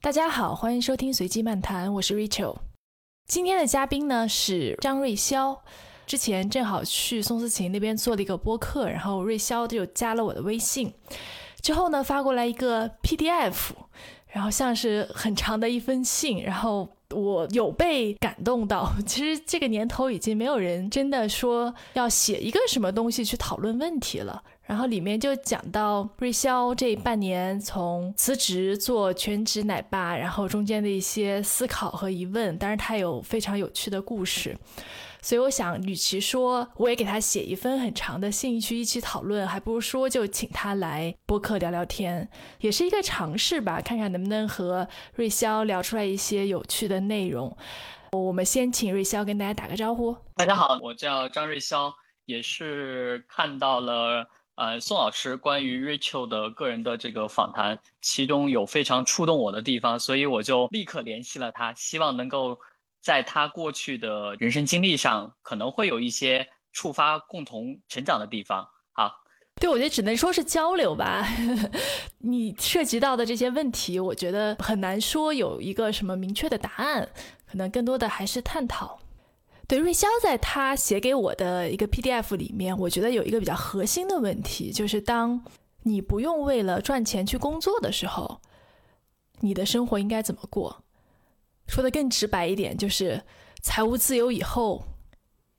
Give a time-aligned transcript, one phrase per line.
[0.00, 2.54] 大家好，欢迎收听随机漫谈，我是 Rachel。
[3.26, 5.58] 今天的嘉宾呢是张瑞潇，
[6.06, 10.94] 之前正好去宋思琴那边做了一个播客，然后瑞潇就加了我的微信，
[11.60, 13.70] 之后呢发过来一个 PDF，
[14.28, 18.92] 然后像是很长的一封信，然后我有被感动到。
[19.04, 24.44] 其实这个年头已经没有人真的说要写一个什么东西去讨论问题了。
[24.68, 34.54] 然后里面就讲到瑞潇这半年从辞职做全职奶爸，然后中间的一些思考和疑问，当然他有非常有趣的故事，
[35.22, 42.28] 所以我想，与其说我也给他写一封很长的信去一起讨论，还不如说就请他来播客聊聊天，
[42.60, 47.56] 也是一个尝试吧，看看能不能和瑞潇聊出来一些有趣的内容。
[48.12, 50.14] 我们先请瑞潇跟大家打个招呼。
[50.36, 51.90] 大家好，我叫张瑞潇，
[52.26, 54.28] 也是看到了。
[54.58, 62.58] 呃，宋老师关于 Rachel 的个人的这个访谈，其中有非常触动我的地方，所以我就立刻联系了他，希望能够
[63.00, 68.68] 在他过去的人生经历上，可能会有一些触发共同成长的地方。
[68.90, 69.12] 好，
[69.60, 71.24] 对，我觉得只能说是交流吧。
[72.18, 77.08] 你涉及到的这些问题，我觉得很难说有一个什么明确的答案，
[77.46, 78.98] 可能更多的还是探讨。
[79.68, 85.44] 对瑞潇在他写给我的一个 PDF 里面，我觉得有一个比较核心的问题，就是当
[85.82, 88.40] 你不用为了赚钱去工作的时候，
[89.40, 90.84] 你的生活应该怎么过？
[91.66, 93.22] 说的更直白一点，就是
[93.60, 94.82] 财务自由以后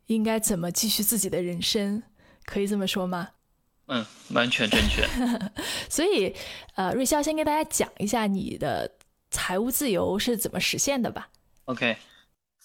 [0.07, 2.01] 应该怎么继续自己的人生？
[2.45, 3.29] 可以这么说吗？
[3.85, 5.07] 嗯，完全正确。
[5.87, 6.33] 所以，
[6.73, 8.91] 呃，瑞潇先跟大家讲一下你的
[9.29, 11.29] 财务自由是怎么实现的吧。
[11.65, 11.95] OK。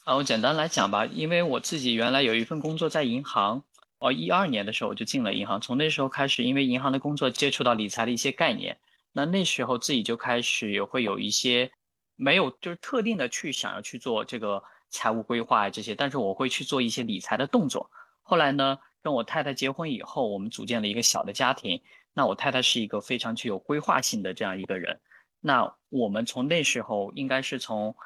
[0.05, 3.64] 啊，我简单来讲吧，因为我自己原来有一份工作在银行，
[4.00, 8.77] 哦，一二年的时候我就进了银行，从那时候开始，因为银行的工作接触到理财的一些概念，
[9.12, 11.72] 那那时候自己就开始也会有一些
[12.16, 17.90] 没有就是特定的去想要去做这个财务规划这些，但是我会去做一些理财的动作。
[18.20, 21.80] 后来呢，跟我太太结婚以后，我们组建了一个小的家庭，
[22.12, 25.00] 那我太太是一个非常具有规划性的这样一个人，
[25.40, 27.96] 那我们从那时候应该是从。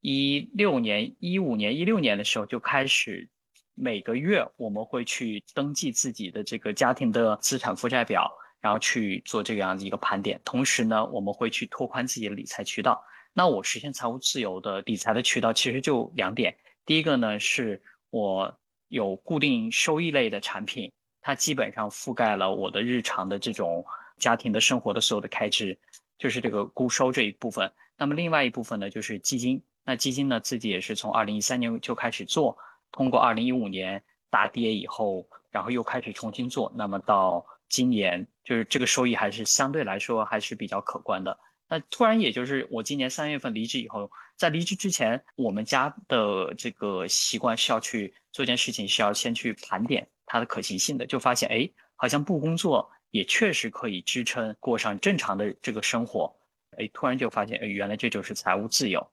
[0.00, 3.28] 一六年、一五年、一六年的时候就开始，
[3.74, 10.40] 每个月我们会去登记自己的这个家庭的资产负债表，然后去做这个样子一个盘点。
[10.44, 13.02] 同时呢，我们会去拓宽自己的理财渠道。
[13.32, 16.56] 那我实现财务自由的理财的渠道其实就两点。
[16.86, 17.80] 第一个呢，是
[18.10, 18.56] 我
[18.88, 23.84] 有固定收益类的产品，它基本上覆盖了我的日常的这种
[24.16, 25.76] 家庭的生活的所有的开支，
[26.18, 27.72] 就是这个固收这一部分。
[27.96, 29.60] 那么另外一部分呢，就是基金。
[29.88, 32.58] 那基金呢，自己也是从二零一三年就开始做，
[32.92, 41.38] 通过二零一五年大跌以后，然后又开始重新做，那么到今年就是这个收益还是相对来说还是比较可观的。
[41.70, 51.66] 那突然也就是我今年三月份离职以后，在离职之前，我们家的这个习惯是要去做件事情，是要先去盘点它的可行性的，就发现哎，
[51.96, 56.36] 好像不工作也确实可以支撑过上正常的这个生活，
[56.76, 59.10] 哎，突然就发现哎，原来这就是财务自由。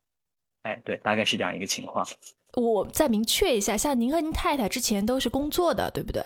[0.65, 2.05] 哎，对，大概是这样一个情况。
[2.53, 6.25] 我再明确一下，像您和您太太之前都是工作的，对不对？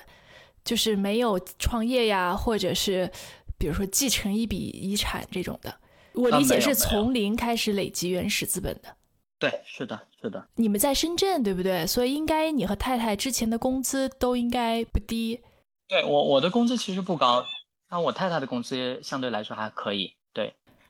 [0.63, 3.11] 就是没有创业呀，或者是
[3.57, 5.75] 比如说继承一笔遗产这种的。
[6.13, 8.95] 我理解是从零开始累积原始资本的。
[9.39, 10.47] 对，是的，是的。
[10.55, 11.85] 你们在深圳，对不对？
[11.85, 15.41] 所以应该你和太太之前的工资都应该不低。
[15.87, 17.43] 对我，我的工资其实不高，
[17.89, 20.13] 那我太太的工资相对来说还可以。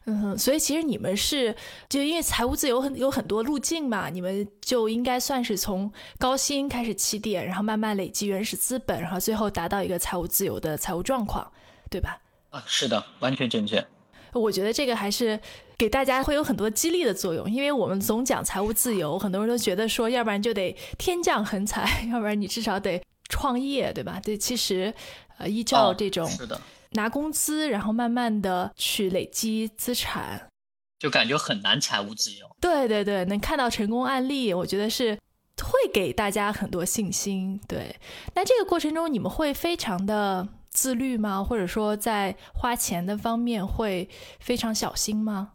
[0.09, 0.13] 对。
[0.13, 1.55] 嗯哼，所以其实你们是
[1.87, 11.51] 就因为财务自由很有很多路径嘛，你们就应该算是从高薪开始起点，然后慢慢累积原始资本，然后最后达到一个财务自由的财务状况，
[11.89, 12.19] 对吧？
[12.49, 13.85] 啊，是的，完全正确。
[14.33, 15.39] 我觉得这个还是
[15.77, 24.19] 给大家会有很多激励的作用，因为我们总讲财务自由，很多人都觉得说，要不然就得天降横财， 要不然你至少得创业，对吧？
[24.23, 24.93] 对，其实
[25.37, 26.59] 呃，依照这种是的。
[26.93, 30.49] 拿工资，然后慢慢的去累积资产，
[30.97, 32.49] 就感觉很难财务自由。
[32.59, 35.15] 对对对，能看到成功案例，我觉得是
[35.57, 37.61] 会给大家很多信心。
[37.67, 37.95] 对，
[38.33, 41.43] 那这个过程中你们会非常的自律吗？
[41.43, 44.09] 或者说在花钱的方面会
[44.39, 45.53] 非常小心吗？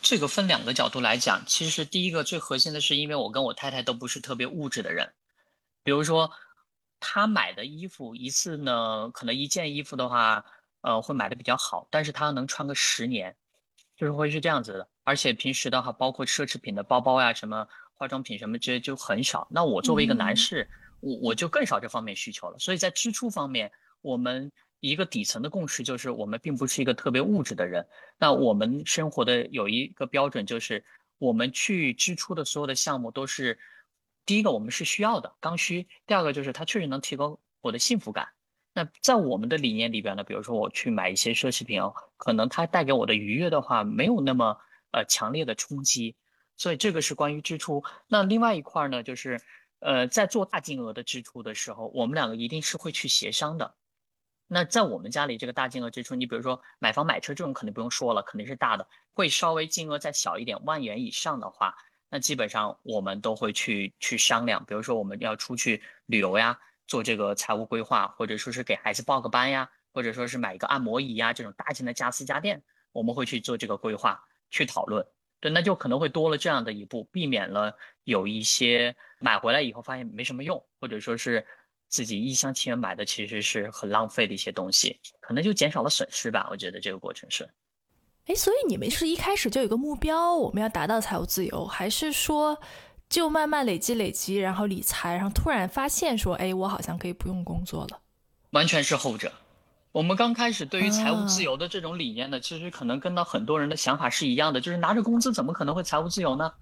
[0.00, 5.12] 这个分两个角度来讲，其实第一个最核心的是，因为我跟我太太都不是特别物质的人，
[5.82, 6.30] 比如说
[7.00, 10.44] 她买的衣服一次呢，可能一件衣服的话。
[10.86, 13.34] 呃，会买的比较好，但是他能穿个十年，
[13.96, 14.88] 就是会是这样子的。
[15.02, 19.48] 而且平时的话，包括奢侈品的包包呀、什么化妆品什么这些就很少。
[19.50, 22.58] 那我作为一个男士，我我就更少这方面需求了。
[22.60, 27.84] 所以在支出方面，我们一个底层的共识就是，我们并不是一个特别物质的人。
[28.16, 30.84] 那我们生活的有一个标准就是，
[31.18, 33.58] 我们去支出的所有的项目都是，
[34.24, 38.28] 第一个我们是需要的刚需，第二个就是它确实能提高我的幸福感。
[38.76, 44.54] 那在我们的理念里边呢，比如说我去买一些奢侈品哦，可能它带给我的愉悦的话，没有那么
[44.92, 46.14] 呃强烈的冲击。
[46.58, 47.82] 所以这个是关于支出。
[48.06, 49.40] 那另外一块呢，就是
[49.78, 53.74] 呃在做大金额的支出的时候，我们两个一定是会去协商的。
[54.46, 58.86] 那在我们家里，这个大金额支出，你比如说买房买车这种，肯定不用说了，肯定是大的。
[59.14, 61.74] 会稍微金额再小一点，万元以上的话，
[62.10, 64.62] 那基本上我们都会去去商量。
[64.66, 72.62] 比如说我们要出去旅游呀，做这个财务规划，或者说是给孩子报个班呀，或者说是买一个按摩仪呀，这种大型的家私家电，
[72.92, 75.06] 我们会去做这个规划，去讨论。
[75.40, 81.46] 对，那就可能会多了这样的一步，避免了有一些买回来以后发现没什么用，或者说是。
[81.88, 86.48] 自己一厢情愿买的其实是很浪费的一些东西，可能就减少了损失吧。
[86.50, 87.48] 我觉得这个过程是，
[88.26, 92.60] 哎，所以你们是一开始就有个目标，我们要达到财务自由，还是说
[93.08, 98.00] 就慢慢累积累积，然后理财，然后突然发现说，哎，我好像可以不用工作了？
[98.50, 99.32] 完全是后者。
[99.92, 106.52] 我们刚开始对于财务自由的这种理念呢，其实可能跟到很多人的想法是一样的，就是拿着工资怎么可能会财务自由呢？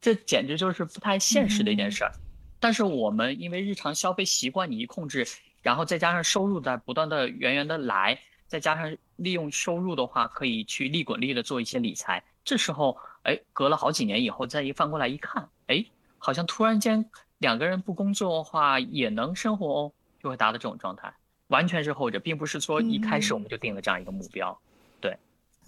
[0.00, 2.12] 这简直就是不太现实的一件事儿。
[2.60, 5.26] 但是我们因为日常消费习惯你一控制，
[5.60, 12.22] 然后再加上收入在不断的源源的来，再加上利用收入的话，可以去利滚利的做一些理财。
[12.44, 12.96] 这时候，
[13.28, 15.84] 哎，隔了好几年以后，再一翻过来一看，哎，
[16.16, 17.04] 好像突然间
[17.36, 19.92] 两个人不工作的话也能生活哦，
[20.22, 21.12] 就会达到这种状态。
[21.48, 24.58] 完全是后者，并不是说一开始我们就定了这样一个目标。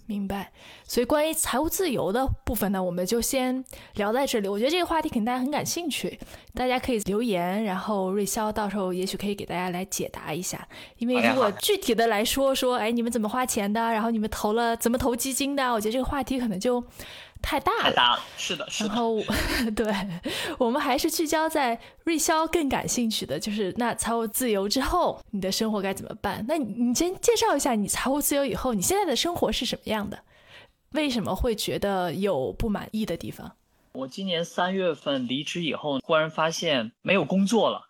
[0.07, 0.51] 明白，
[0.83, 3.63] 所以关于财务自由的部分呢，我们就先
[3.93, 4.47] 聊在这里。
[4.47, 6.19] 我觉得这个话题肯定大家很感兴趣，
[6.53, 10.67] 大家可以留言，然后瑞潇到时候也许可以给大家来解答一下。
[10.97, 16.83] 因为如果具体的来说说，哎，你们怎么花钱的，然后你们投了怎么投基金的，我觉得这个话题可能就。
[17.41, 18.89] 太大了，太大了，是的，是的。
[18.89, 19.17] 然后，
[19.75, 19.93] 对，
[20.57, 26.45] 我们还是聚焦在瑞潇更感兴趣的就是，那财务自由之后，你的生活该怎么办？
[26.47, 30.23] 那你你先介绍一下，你财务自由以后，你现在的生活是什么样的？
[30.91, 33.55] 为什么会觉得有不满意的地方？
[33.93, 37.89] 我今年三月份离职以后，忽然发现没有工作了。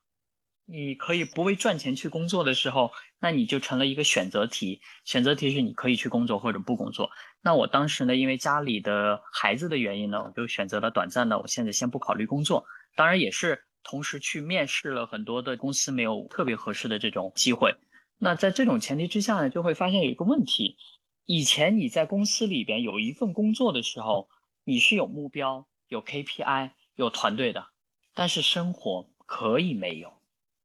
[0.66, 4.82] 你可以不为赚钱去工作的时候，那你就成了一个选择题。
[5.04, 7.10] 选择题是你可以去工作或者不工作。
[7.42, 12.66] 那我当时呢，因为家里的孩子的原因呢，我就选择了短暂的，我现在先不考虑工作。
[12.96, 17.76] 当然也是同时去面试了很多的公司，没有特别合适的这种机会。
[18.20, 20.78] 那在这种前提之下呢，就会发现有一个问题：
[21.26, 24.30] 以前你在公司里边有一份工作的时候，
[24.64, 27.66] 你是有目标、有 KPI、有团队的，
[28.14, 30.14] 但是生活可以没有。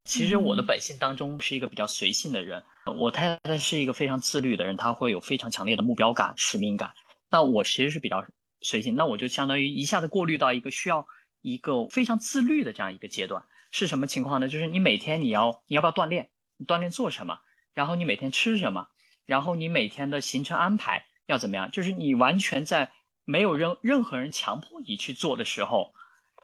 [0.04, 2.62] 其实我的本性当中是一个比较随性的人，
[2.92, 6.92] 我太太是一个非常自律的人，她会有非常强烈的目标感、使命感。
[7.30, 8.24] 那我其实是比较
[8.60, 11.06] 随性，那我就相当于一下子过滤到一个需要
[11.42, 13.44] 一个非常自律的这样一个阶段。
[13.70, 14.48] 是什么情况呢？
[14.48, 16.30] 就是你每天你要你要不要锻炼？
[16.56, 17.40] 你锻炼做什么？
[17.74, 18.88] 然后你每天吃什么？
[19.24, 21.70] 然后你每天的行程安排要怎么样？
[21.70, 22.92] 就是你完全在
[23.24, 25.92] 没有任任何人强迫你去做的时候。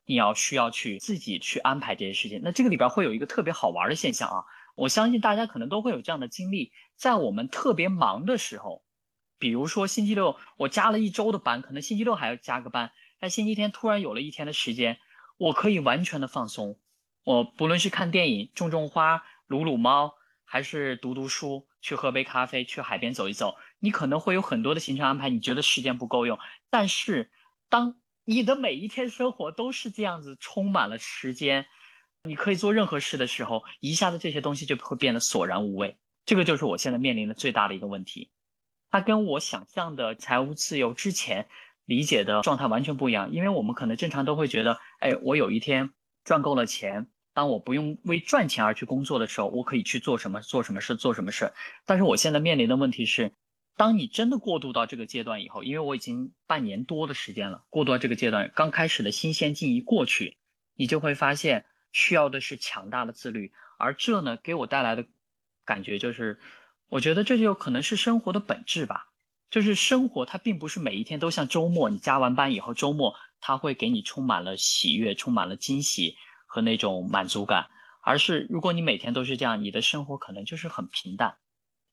[0.05, 4.45] 你要需要去自己去安排这些事情，那这个里边会有一个特别好玩的现象啊！
[4.75, 8.83] 我相信大家可能都会有这样的经历，在我们特别忙的时候，
[9.39, 14.99] 比如说星期六我加了一周的班，可能星期六还要加个班，但星期天突然有了一天的时间，
[15.37, 16.79] 我可以完全的放松。
[17.25, 20.15] 我不论是看电影、种种花、撸撸猫，
[20.45, 26.39] 还是读读书、去喝杯咖啡、去海边走一走，你可能会有很多的行程安排，你觉得时间不够用，
[26.71, 27.31] 但是
[27.69, 27.97] 当。
[28.25, 31.67] 你的每一天生活都是这样子，充满了时间，
[32.25, 35.97] 你可以做任何事的时候，一下子这些东西就会变得索然无味。
[36.25, 38.31] 这个就是我现在面临的最大的一个问题，
[38.91, 41.49] 它跟我想象的财务自由之前
[41.85, 43.33] 理解的状态完全不一样。
[43.33, 45.91] 因为我们可能正常都会觉得，哎，我有一天
[46.25, 51.53] 赚够了钱，当我不用为赚钱而去工作的时候，我可以去做什么，做什么事，做什么事。
[51.87, 53.33] 但是我现在面临的问题是。
[53.75, 60.37] 当你真的过渡到这个阶段以后，因为我已经半年多的时间了，过渡到这个阶段，刚开始的新鲜劲一过去，
[60.77, 65.07] 你就会发现需要的是强大的自律，而这呢给我带来的
[65.65, 66.41] 感觉就是，
[66.89, 69.09] 我觉得这就可能是生活的本质吧，
[69.51, 77.69] 就是生活它并不是每一天都像周末，你加完班以后周末它会给你充满了喜悦，充满了惊喜和那种满足感，
[78.03, 81.37] 而是如果你每天都是这样，你的生活可能就是很平淡，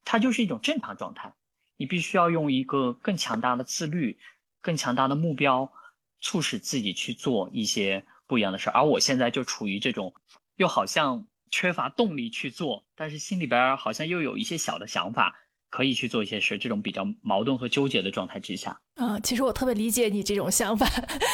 [0.06, 1.34] 它就是一种正常状态。
[1.78, 4.20] 你必须要用一个更强大的自律、
[4.62, 5.72] 更强大的目标，
[6.20, 8.74] 促使自己去做一些不一样的事儿。
[8.74, 10.14] 而我现在就处于这种，
[10.56, 15.36] 又好像缺乏动力去做，但是心里边好像又有一些小的想法
[15.72, 18.80] 可以去做一些事，这种比较矛盾和纠结的状态之下。
[18.96, 20.86] 啊，其实我特别理解你这种想法。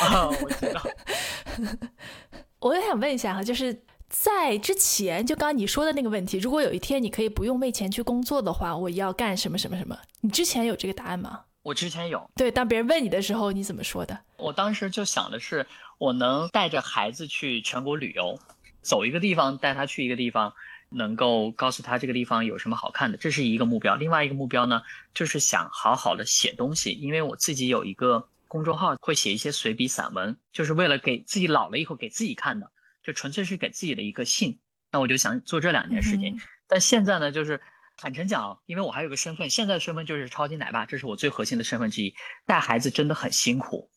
[0.01, 0.81] 啊，我知道。
[2.59, 9.97] 我也想问一下哈，就是在之前，就刚刚你说的那个问题，如果有一天你可以不用为钱去工作的话，我要干什么什么什么？
[10.21, 11.41] 你之前有这个答案吗？
[11.61, 12.29] 我之前有。
[12.35, 14.24] 对，当别人问你的时候，你怎么说的？
[14.37, 15.65] 我当时就想的是，
[15.97, 18.39] 我能带着孩子去全国旅游，
[18.81, 20.53] 走一个地方带他去一个地方，
[20.89, 23.95] 能够告诉他这个地方有什么好看的，这是一个目标。
[23.95, 24.81] 另外一个目标呢，
[25.13, 28.29] 就是想好好的写东西，因为我自己有一个。
[28.47, 32.71] 公众号会写一些随笔散文，就是为了给自己老了以后给自己看的，
[33.03, 34.59] 就纯粹是给自己的一个信。
[34.91, 36.39] 那我就想做这两件事情。
[36.65, 37.59] 但现在呢，就是
[37.97, 42.15] 坦诚讲，因为我还有个身份，现在的身份就是超级奶爸，这是我最核心的身份之一。
[42.45, 43.89] 带孩子真的很辛苦，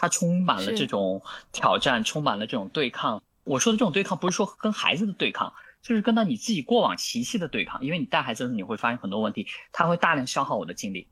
[0.00, 3.20] 他充满了这种挑战，充满了这种对抗。
[3.42, 5.52] 我说的这种对抗，不是说跟孩子的对抗，
[5.82, 7.84] 就是跟到你自己过往习气的对抗。
[7.84, 11.08] 因为你带孩子的时候，你会发现很多问题，他会大量消耗我的精力。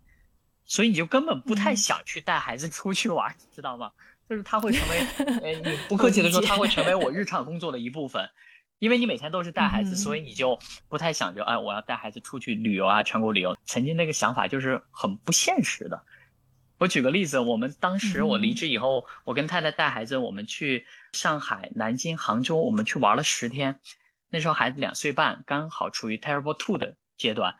[0.66, 3.90] 所以你就根本不太想去带孩子出去玩，知道吗？
[4.28, 4.98] 就是他会成为，
[5.42, 8.30] 呃，你不客气的说，他会成为我日常工作的一部分，
[8.78, 10.56] 因为你每天都是带孩子，所以你就
[10.88, 13.56] 不太想着，哎，我要带孩子出去旅游啊，全国旅游。
[13.64, 16.00] 曾经那个想法就是很不现实的。
[16.78, 23.80] 我举个例子，我们当时我离职以后，我跟太太带孩子，我们去上海、南京、杭州，我们去玩了十天。
[24.28, 27.54] 那时候孩子两岁半，刚好处于 terrible two 的阶段。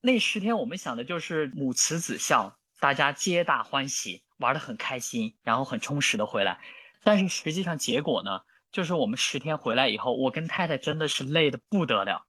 [0.00, 6.58] 那十天我们想的就是母慈子孝，大家皆大欢喜，玩的很开心，然后很充实的回来。
[7.04, 8.40] 但是实际上结果呢，
[8.72, 12.24] 就是我们十天回来以后，我跟太太真的是累的不得了，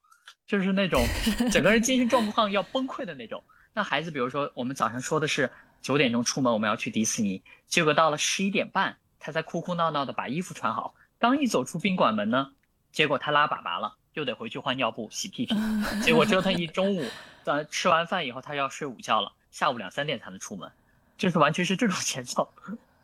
[0.45, 1.03] 就是那种
[1.51, 3.43] 整个人精神状况要崩溃的那种。
[3.73, 5.49] 那孩子，比如说我们早上说的是
[5.81, 12.51] 九点钟出门，我们要去迪士尼，结果到了十一点半，他才哭哭闹闹的把衣服穿好，刚一走出宾馆门呢，
[12.91, 15.55] 结果他拉粑粑了，又得回去换尿布、洗屁屁，
[16.03, 17.05] 结果折腾一中午。
[17.45, 20.71] 呃，吃完饭以后，他要睡午觉了，下午两三点才能出门，
[21.17, 22.47] 就是完全是这种节奏。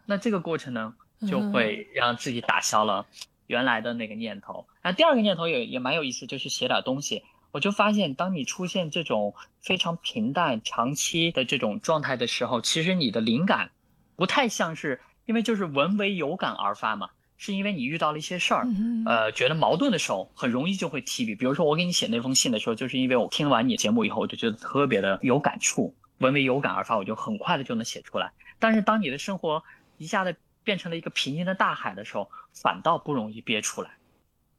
[0.06, 0.94] 那这个过程呢，
[1.28, 3.08] 就会让自己打消了
[3.48, 4.68] 原来的那个念头。
[4.84, 7.24] 那第二个念头也也蛮有意思，就是写点东西。
[7.56, 13.72] 我就发现，当你出现这种非常平淡、长期的这种状态的时候，其实你的灵感
[14.18, 17.12] 不太像是，因为就是文为有感而发嘛。
[17.38, 18.68] 是因为你遇到了一些事儿，
[19.06, 21.34] 呃，觉得矛盾的时候，很容易就会提笔。
[21.34, 28.34] 比如说我给你写那封信的时候，就是因为我听完你节目以后，我就觉得特别的有感触，文为有感而发，我就很快的就能写出来。
[28.60, 29.64] 但是当你的生活
[29.98, 30.36] 一下子
[30.66, 33.92] 变成了一个平静的大海的时候，反倒不容易憋出来。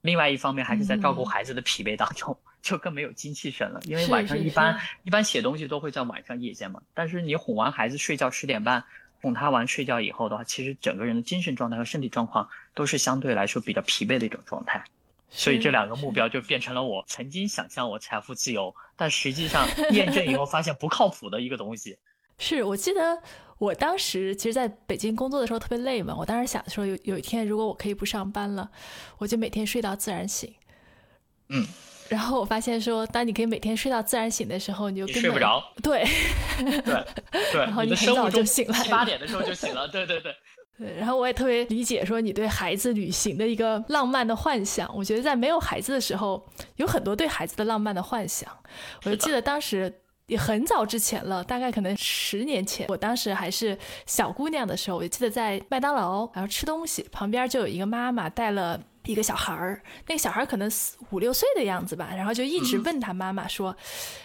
[0.01, 3.81] 另外一方面，还是在照顾孩子的疲惫当中，就更没有精气神了。
[3.85, 8.83] 因为晚上一般一般写东西都会在晚上夜间嘛，但是你哄完孩子睡觉十点半。
[9.23, 14.85] 哄他完睡觉以后的话，其实整个人的精神状态和身体状况都是相对来说比较疲惫的一种状态，
[15.31, 21.97] 所以这两个目标就变成了我曾经想象我财富自由，但实际上验证以后发现不靠谱的一个东西。
[22.39, 23.21] 是我记得
[23.59, 28.71] 我当时其实在北京工作的时候特别累嘛，我当时想说有有一天如果我可以不上班了，
[29.17, 30.55] 我就每天睡到自然醒。
[31.49, 31.67] 嗯。
[32.09, 35.63] 然后我发现说，当你可以每天睡到自然醒的时候，你就睡不着。
[35.83, 36.05] 对，
[36.59, 36.83] 对
[37.53, 37.61] 对。
[37.61, 39.89] 然后你很早就醒了，七八点的时候就醒了。
[39.89, 40.33] 对对对。
[40.79, 44.87] 对，然后我也特别理解说你对孩子旅行的一个浪漫的幻想。
[44.95, 46.47] 我觉得在没有孩子的时候，
[46.77, 48.47] 有很多对孩子的浪漫的幻想。
[49.05, 49.91] 我就记得当时
[50.27, 58.79] 也很早之前了，大概可能十年前，我当时还是小姑娘的时候，我就记得在麦当劳，然后吃东西，旁边就有一个妈妈带了。
[59.07, 63.75] 一个小孩儿，那个小孩儿可能四五六岁的样子吧，然后就一直问他妈妈说：“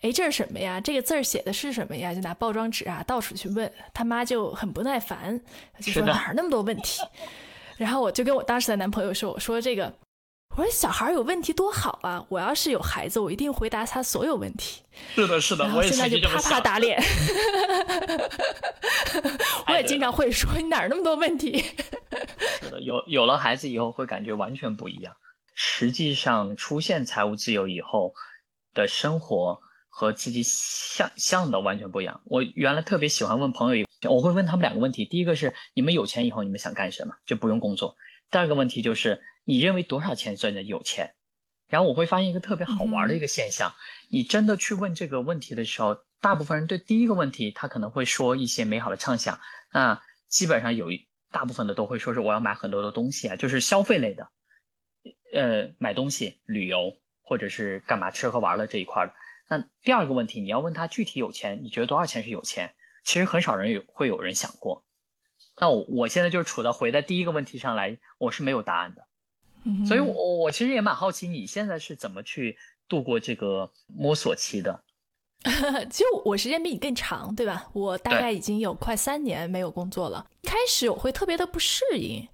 [0.01, 0.81] 哎，这是什么呀？
[0.81, 5.39] 这个字儿写的是什么呀？”就拿包装纸啊到处去问，他妈就很不耐烦，
[5.79, 7.01] 就说哪儿那么多问题。
[7.77, 9.93] 然后我就跟我当时的男朋友说：“我说这个。”
[10.51, 12.25] 我说小孩有问题多好啊！
[12.27, 14.81] 我要是有孩子，我一定回答他所有问题。
[15.15, 17.01] 是的，是的，我也现在就啪啪打脸。
[19.67, 21.63] 我也经常会说你哪儿那么多问题。
[22.61, 25.15] 是的，有有了孩子以后会感觉完全不一样。
[25.53, 28.13] 实际上出现财务自由以后
[28.73, 32.19] 的生活和自己想象的完全不一样。
[32.25, 37.13] 我原来特别喜欢问朋友，我会问他们两个问题：第一个是你们有钱以后你们想干什么？
[37.25, 37.95] 就不用工作。
[38.29, 39.21] 第二个问题就是。
[39.43, 41.15] 你认为多少钱算的有钱？
[41.67, 43.73] 然后我会发现一个特别好玩的一个现象：
[44.09, 49.39] 你真的去问这个问题的时候，大部分人对第一个问题他可能会说一些美好的畅想，
[49.71, 54.29] 那基本上有一大部分的都会说是我要买很多的东西啊，就是消费类的，
[55.33, 59.13] 呃，买东西、旅游或者是干嘛吃喝玩乐这一块的。
[59.47, 62.75] 那第二个问题，你要问他具体有钱，你觉得多少钱是有钱？
[63.05, 64.85] 其实很少人有会有人想过。
[65.59, 69.07] 那我我现在就处到回在第一个问题上来，我是没有答案的。
[69.87, 74.83] 所以我我其实也蛮好奇你现在是怎么去度过这个摸索期的。
[75.89, 77.67] 其实我时间比你更长，对吧？
[77.73, 80.25] 我大概已经有快三年没有工作了。
[80.43, 82.27] 开始我会特别的不适应，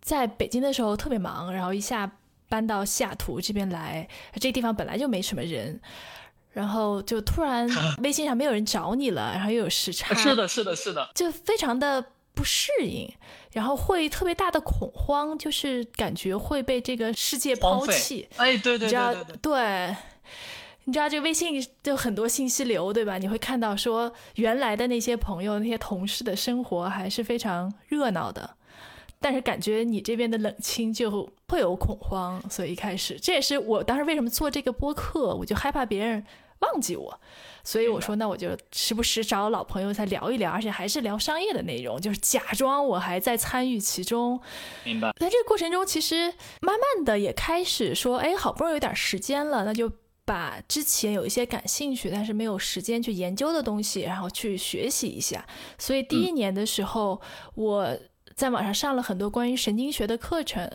[0.00, 5.80] 在北京的时候特别忙，然后一下搬到西雅图这边来，这个地方本来就没什么人，
[6.50, 7.68] 然后就突然
[8.02, 12.04] 微信上没有人找你了，然后又有时差，是的，是的，是的，就非常的
[12.34, 13.12] 不适应，
[13.52, 18.28] 然后会特别大的恐慌，就是感觉会被这个世界抛弃。
[18.36, 19.96] 哎，对对对对对。
[20.84, 23.16] 你知道这个微信就很多信息流，对吧？
[23.16, 28.56] 你会看到说原来的那些朋友、那些同事的生活还是非常热闹的，
[29.20, 32.42] 但是感觉你这边的冷清就会有恐慌。
[32.50, 36.26] 所以一开始，这也是我当时为什么做这个播客，我就害怕别人
[36.58, 37.20] 忘记我，
[37.64, 44.40] 所以我说那我就时不时找老朋友再聊一聊，而且还是聊商业的内容，就是假装我还在参与其中。
[44.84, 45.12] 明白。
[45.18, 49.90] 在这个过程中，其实慢慢的也开始说，哎，好不容易有点时间了，那就。
[50.24, 55.44] 把之前有一些感兴趣但是没有时间去研究的东西，然后去学习一下。
[55.78, 57.20] 所以第一年的时候，
[57.56, 57.98] 我
[58.36, 60.70] 在网上上了很多关于神经学的课程，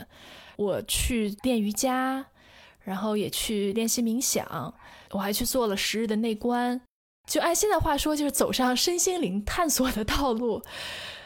[0.58, 2.25] 我去练瑜伽，
[2.82, 4.74] 然后也去练习冥想，
[5.12, 6.82] 我还去做了十日的内观。
[7.28, 10.62] 就按现在话说，就是走上身心灵探索的道路。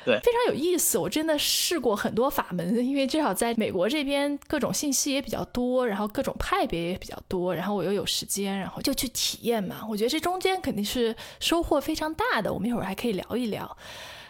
[0.04, 0.98] 对，非常有意思。
[0.98, 9.86] 我真的试过很多法门，因为至少在美国这边，各种信息也比较多，然后各种派别也比较多，然后我又有时间，然后就去体验嘛。
[9.88, 12.52] 我觉得这中间肯定是收获非常大的。
[12.52, 13.78] 我们一会儿还可以聊一聊。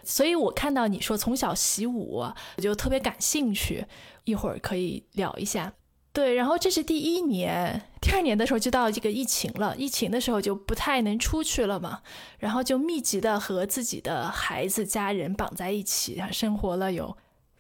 [0.04, 3.86] 所以我看到你说从小习武，我就特别感兴趣，
[4.26, 5.72] 一会儿可以聊一下。
[6.14, 9.76] 对，然后这是第一年，第二年的时候就到这个疫情了。
[9.78, 12.02] 疫情的时候就不太能出去了嘛，
[12.38, 17.16] 然后就密集的和自己的孩子、家人绑在一起，生活了有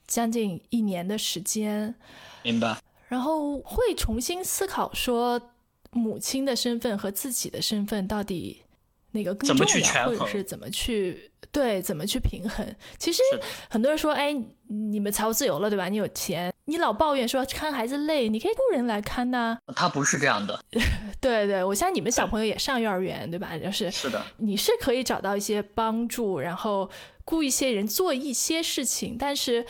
[0.05, 1.95] 将近一年的时间。
[2.43, 2.77] 明白。
[3.07, 5.41] 然后会重新思考说，
[5.91, 8.63] 母亲的身份和自己的身份到底
[9.11, 12.65] 哪个更重要，或者是怎么去对怎么去平衡？
[12.97, 13.21] 其实
[13.69, 14.35] 很多人说，哎，
[14.67, 15.89] 你们财务自由了，对吧？
[15.89, 16.53] 你有钱。
[16.65, 19.57] 你老抱怨说看孩子累，你可以雇人来看呐。
[19.75, 20.57] 他不是这样的。
[21.19, 23.57] 对对，我像你们小朋友也上幼儿园，对吧？
[23.57, 26.89] 就是是的，你是可以找到一些帮助，然后
[27.25, 29.65] 雇一些人做一些事情，但是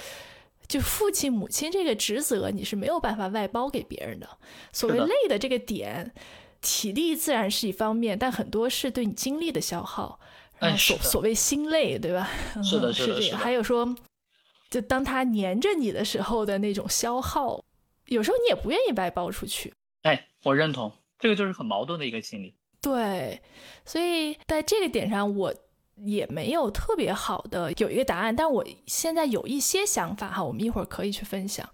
[0.68, 4.30] 就父亲母亲这个职责，你是没有办法外包给别人的。
[4.72, 6.14] 所谓累的这个点，
[6.62, 10.20] 体力自然是一方面，但很多是对你精力的消耗。
[10.60, 12.30] 哎，所所谓心累，对吧？
[12.64, 13.96] 是的，是的，还有说。
[14.70, 17.62] 就当他黏着你的时候的那种消耗，
[18.06, 19.74] 有时候你也不愿意外包出去。
[20.04, 22.56] 哎，我认同，这个就是很矛盾的一个心理。
[22.82, 23.42] 对，
[23.84, 25.54] 所以在这个点上，我
[25.96, 31.68] 也没有特别好的有一个答案，但我现在有一些想法哈，我们一会儿可以去分享。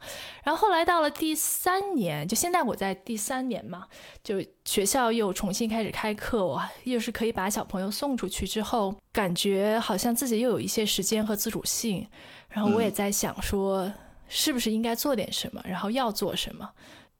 [0.43, 3.87] 然后后来到了第三年，就现在我在第三年嘛，
[4.23, 12.07] 就学校又重新开始开课，我又是可以把小朋友送出去之后，感觉好像自己又有一些时间和自主性。
[12.49, 13.91] 然后我也在想说，
[14.27, 16.69] 是不是应该做点什么，然后要做什么，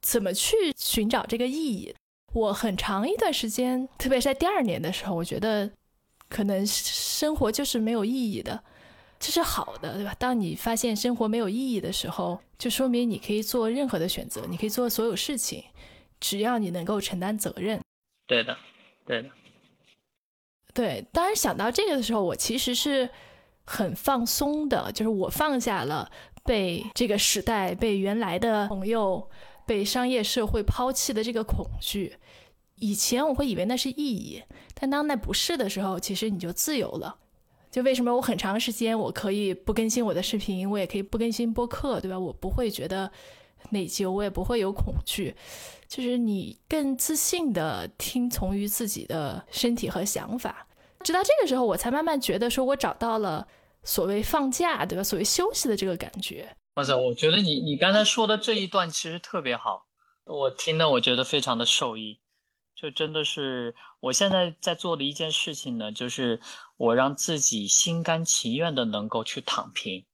[0.02, 1.96] 怎么去寻找这个意义？
[2.34, 5.72] 我很长一段时间，特别是在第二年的时候，我觉得
[6.30, 8.64] 可能生活就是没有意义的，
[9.20, 10.16] 这是好的，对吧？
[10.18, 15.64] 当你发现生活没有意义的时候，就说明你可以做任何的选择，你可以做所有事情，
[16.20, 17.82] 只要你能够承担责任。
[18.28, 18.58] 对的，
[19.06, 19.30] 对的，
[20.74, 21.06] 对。
[21.12, 23.10] 当然想到这个的时候，我其实是。
[23.70, 26.10] 很放松的，就是我放下了
[26.46, 29.30] 被这个时代、被原来的朋友、
[29.66, 32.16] 被商业社会抛弃的这个恐惧。
[32.80, 37.18] 以前我会以为那是意义，但当那不是的时候，其实你就自由了。
[37.70, 42.18] 就为什么我很长时间我可以不更新我的视频，我也可以不更新播客，对吧？
[42.18, 43.12] 我不会觉得
[43.72, 45.36] 内疚，我也不会有恐惧，
[45.88, 50.68] 就是你更自信的听从于自己的身体和想法。
[51.04, 53.48] 直到这个时候，我才慢慢觉得，说我找到了
[53.84, 55.04] 所谓放假，对吧？
[55.04, 56.56] 所谓休息的这个感觉。
[56.76, 59.86] 哇塞，我觉得你你刚才说的这一段其实特别好，
[60.26, 62.20] 我听的我觉得非常的受益。
[62.80, 66.40] 就真的是我现在在做的一件事情呢，就是
[66.78, 70.06] 我让自己心甘情愿的能够去躺平，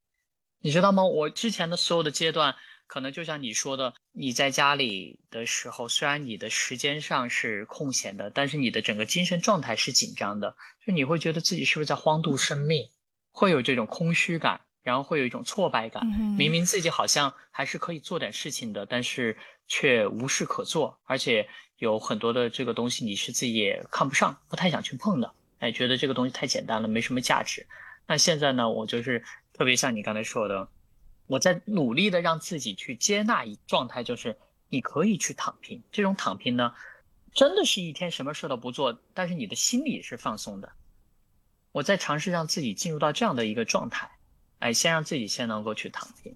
[0.61, 1.03] 你知道吗？
[1.03, 2.55] 我之前的所有的阶段。
[2.85, 12.87] 可能就像你说的，你在家里的时候，虽然你的时间上是空闲的，但是你的整个精神状态是紧张的，就你会觉得自己是不是在荒度生命，
[13.31, 16.05] 会有这种空虚感，然后会有一种挫败感。
[16.05, 19.35] 明明自己好像还是可以做点事情的，但是
[19.67, 21.49] 却无事可做，而且
[21.83, 25.29] 有很多的这个东西你是自己也看不上，不太想去碰的。
[25.59, 27.67] 哎，觉得这个东西太简单了，没什么价值。
[28.07, 30.69] 那现在呢，我就是特别像你刚才说的。
[31.27, 34.37] 我在努力的让自己去接纳一状态，就是
[34.69, 35.83] 你可以去躺平。
[35.91, 36.73] 这种躺平呢，
[37.33, 40.71] 真的是一天什么事都不做，但是你的心里是放松的。
[41.73, 44.09] 我在尝试让自己进入到这样的一个状态，
[44.59, 46.33] 哎，先让自己先能够去躺平。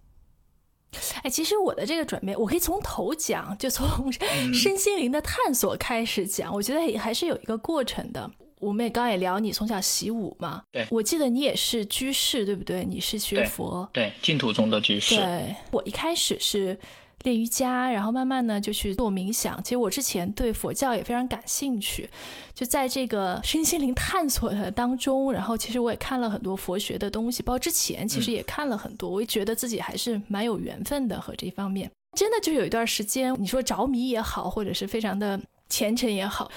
[1.24, 4.12] 哎，其实我的这个转变，我可以从头讲，就从
[4.54, 6.54] 身心灵的探索开始讲。
[6.54, 8.30] 我觉得也还是有一个过程的。
[8.60, 12.84] 我们也刚也聊你从小习武嘛，对，我记得你也是居士，对不对？
[12.84, 15.16] 你是学佛，对，净土宗的居士。
[15.16, 16.76] 对，我一开始是
[17.28, 19.62] 练瑜伽，然后慢慢呢就去做冥想。
[19.62, 22.10] 其实我之前对佛教也非常感兴趣，
[22.54, 31.92] 就在这个身心灵探索的当中，然后其实我也看了很多佛学的东西，包括之前其实也看了很多，我也觉得自己还是蛮有缘分的和这方面。
[32.18, 35.38] 真的就有一段时间，你说着迷也好，或者是非常的
[35.68, 36.50] 虔诚也好。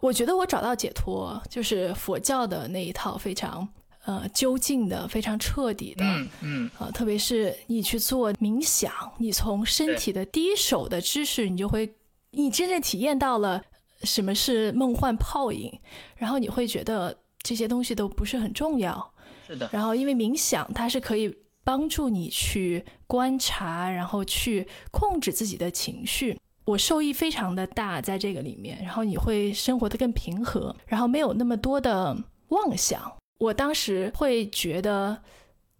[0.00, 3.66] 我觉得我找到解脱，就是佛教的那一套非常
[4.06, 11.92] 呃究竟的、非常彻底的，嗯嗯啊，特别是你去做冥想，你从身体的第一手的知识，你就会，
[12.30, 13.62] 你真正体验到了
[14.02, 15.78] 什么是梦幻泡影，
[16.16, 19.12] 然后你会觉得这些东西都不是很重要，
[19.46, 19.68] 是的。
[19.72, 26.38] 然后因为冥想，它是可以帮助你去观察，然后去控制自己的情绪。
[26.64, 32.16] 我受益非常的大，在这个里面，然后你会生活的更平和，然后没有那么多的
[32.48, 33.12] 妄想。
[33.38, 35.22] 我当时会觉得，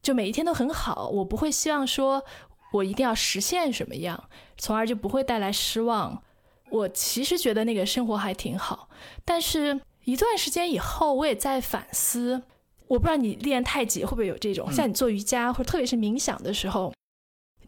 [0.03, 2.25] 就每一天都很好，我不会希望说
[2.73, 6.23] 我一定要实现什么样，从而就不会带来失望。
[6.71, 8.88] 我其实觉得那个生活还挺好，
[9.25, 12.42] 但是一段时间以后，我也在反思。
[12.88, 16.92] 我不知道你练太极会不会有这种，像你做瑜伽或者特别是冥想的时候。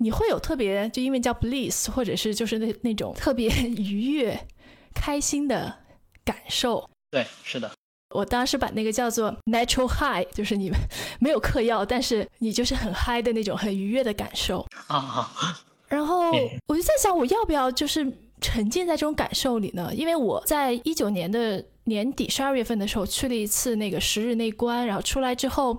[0.01, 4.47] 你会有特别就因为叫 bliss，或者是就是那那种特别 愉悦、
[4.95, 5.79] 开心的
[6.25, 6.89] 感受。
[7.11, 7.73] 对，是的。
[8.15, 10.79] 我当时把那个叫做 natural high，就是你们
[11.21, 14.67] 没有嗑药，但是你就是很嗨的那种很愉悦的感受。
[14.87, 15.61] 啊。
[15.89, 16.31] 然后
[16.67, 18.07] 我就在想，我要不要就是
[18.41, 19.91] 沉浸在这种感受里呢？
[19.95, 25.79] 因为我在一九年的年底十二月份的时候去了一次那个十日内观，然后出来之后，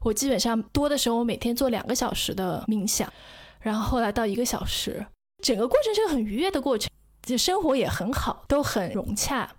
[0.00, 3.10] 我基本上多的时候我每天做两个小时的冥想。
[3.60, 5.04] 然后后来到一个小时，
[5.42, 6.90] 整个过程是个很愉悦的过程，
[7.22, 9.50] 就生活也很好，都很融洽。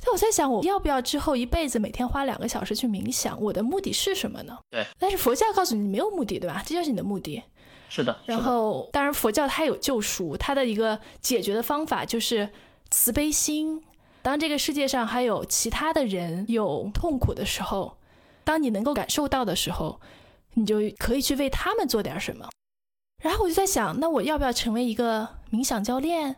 [0.00, 3.40] 所以我在想，我要不要之后一辈子每天花两个小时去冥想？
[3.40, 4.58] 我的目的是什么呢？
[4.70, 4.84] 对。
[4.98, 6.62] 但是佛教告诉你没有目的，对吧？
[6.66, 7.42] 这就是你的目的。
[7.88, 8.16] 是的。
[8.26, 12.50] 然后，当然佛教它有救赎，它的一个解决的方法就是
[12.90, 13.82] 慈悲心。
[14.20, 17.96] 当这个世界上还有其他的人有痛苦的时候，
[18.42, 20.00] 当你能够感受到的时候，
[20.54, 22.48] 你就可以去为他们做点什么。
[23.22, 26.36] 然后我就在想，那我要不要成为一个冥想教练，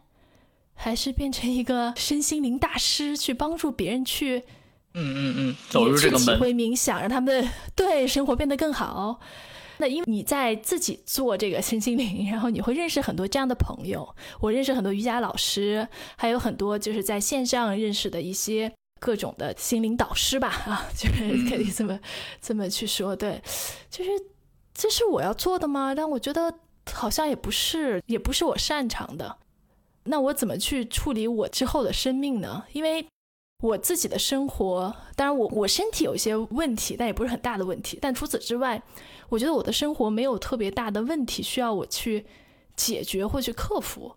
[0.77, 4.39] 还是变成一个身心灵大师，去帮助别人去，
[4.95, 9.19] 嗯嗯嗯，走入这个门，体会冥想，让他们对生活变得更好。
[9.79, 14.09] 那因为你在自己做这个身心灵，然后你会认识很多这样的朋友。
[14.41, 21.99] 我认识很多瑜伽老师，还有很多就是在线上认识的一些各种的心灵导师吧，啊，就是可以这么
[22.41, 23.17] 这么去说。
[23.17, 23.43] 对，
[23.91, 24.11] 就是
[24.73, 25.95] 这是我要做的吗？
[25.95, 26.53] 但我觉得。
[26.93, 29.37] 好像也不是，也不是我擅长的。
[30.07, 32.65] 那我怎么去处理我之后的生命呢？
[32.73, 33.07] 因为
[33.63, 37.99] 我自己的生活，当然我我身体有一些问题，但也不是很大的问题。
[38.01, 38.83] 但除此之外，
[39.29, 42.27] 我觉得我的生活没有特别大的问题需要我去
[42.77, 44.17] 解决或去克服。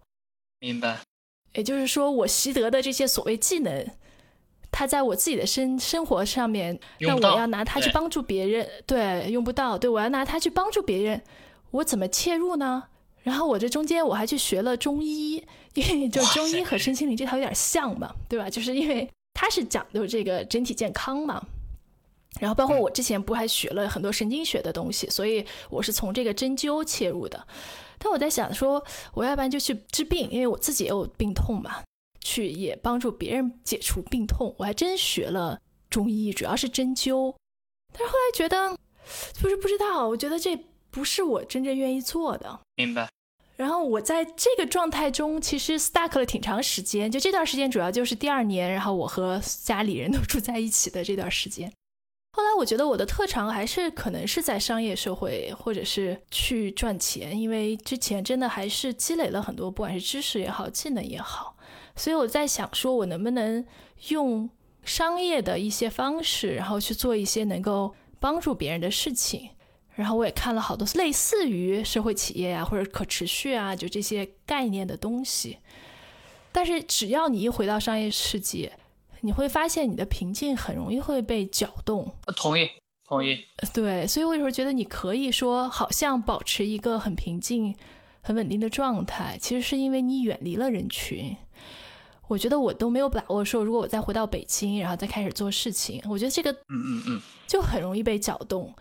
[0.60, 1.00] 明白。
[1.54, 3.88] 也就是说，我习得的这些所谓技能，
[4.72, 9.78] 它在我自己的生生活上面，那我要拿它去帮助别人，对，用不到。
[9.78, 11.22] 对我要拿它去帮助别人。
[11.72, 12.84] 我怎么切入呢？
[13.24, 18.50] 然后我这中间我还去学了中医，因为就中医和身心灵这套有点像嘛，对吧？
[18.50, 21.42] 就是因为它是讲究这个整体健康嘛。
[22.40, 27.48] 然后包括我之前不还学了很多神经学的东西，所以我是从这个针灸切入的。
[27.98, 31.84] 但我在想说，我要不然就去治病，因为我自己也有病痛嘛，
[32.22, 34.54] 去也帮助别人解除病痛。
[34.58, 37.34] 我还真学了中医，主要是针灸。
[37.92, 38.78] 但是后来觉得，
[39.34, 40.58] 就是不知道，我觉得这。
[40.92, 43.08] 不是我真正愿意做的，明白。
[43.60, 47.12] 然后我在这个状态中，其实 stuck 了挺长时间。
[47.12, 51.70] 就这段时间，主要就是第二年，然后我和家里人都住在一起的这段时间。
[52.32, 61.58] 后来我觉得我的特长还是可能是在商业社会，或者是去赚钱，因为之前真的还是积累了很多，不管是知识也好，技能也好。
[61.98, 63.66] 所以我在想，说我能不能
[64.08, 64.50] 用
[64.86, 69.50] 商业的一些方式，然后去做一些能够帮助别人的事情。
[70.00, 75.58] 然后我也看了好多类似于社会企业啊，或者可持续啊，就这些概念的东西。
[76.54, 78.72] 但是只要你一回到商业世界，
[79.20, 82.16] 你会发现你的平静很容易会被搅动。
[82.38, 82.70] 同意，
[83.06, 83.44] 同意。
[83.74, 87.76] 对，所以我有时候觉得你可以说，好像保持一个很平静、
[88.22, 91.36] 很稳定的状态，其实是因为你远离了人群。
[92.30, 98.74] 我觉得我都没有把握说，如果我再回到北京，然后再开始做事情，我觉得这个，嗯嗯嗯，就很容易被搅动，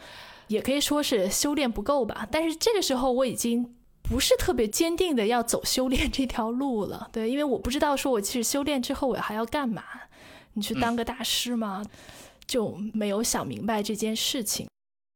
[0.49, 2.27] 也可以说是修炼不够吧。
[2.31, 9.85] 但是这个时候我已经不是特别坚定的要走修炼这条路了，对，因为我不知道说我其实修炼之后我还要干嘛。
[10.55, 11.85] 你去当个大师吗？
[12.47, 14.67] 就没有想明白这件事情。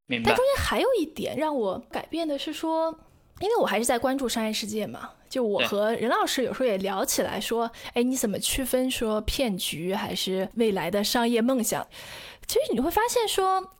[0.07, 0.29] 明白。
[0.29, 2.97] 但中间还有一点让我改变的是说，
[3.41, 5.11] 因为我还是在关注商业世界嘛。
[5.29, 11.89] 就我和任老师有时候也聊起来说，哎，你怎么区分说骗局还是未来的商业梦想？
[12.47, 13.73] 其实你会发现说，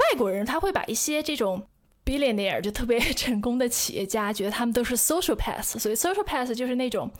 [0.00, 1.62] 外国人他会把一些这种
[2.04, 5.78] billionaire 就特别 成功的企业家，觉得他们都是 social path。
[5.78, 7.10] 所以 social path 就是那种。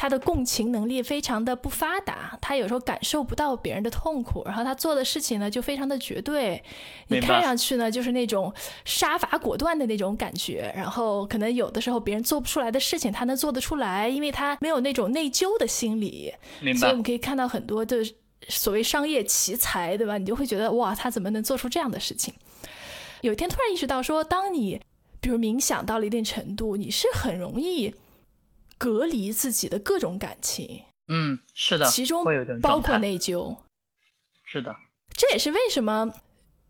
[0.00, 6.62] 他的共情能力非常的不发达，他有时候感受不到别人的痛苦，然后他做的事情呢就非常的绝对，
[7.08, 8.54] 你看上去呢就是那种
[8.84, 16.32] 杀伐果断的那种感觉，然后可能有的时候别人做不出来的事情他能做得出来，因为他没有那种内疚的心理，
[16.78, 17.96] 所以我们可以看到很多的
[18.48, 20.18] 所谓商业奇才，对吧？
[20.18, 22.34] 你就会觉得哇，他怎么能做出这样的事情？
[23.20, 24.80] 有一天突然意识到说，当你
[25.20, 27.94] 比如冥想到了一定程度，你是很容易。
[28.80, 32.24] 隔离自己的各种感情，嗯，是的，其中
[32.62, 33.56] 包括内疚，
[34.44, 34.72] 是的，
[35.16, 36.12] 这也是为什么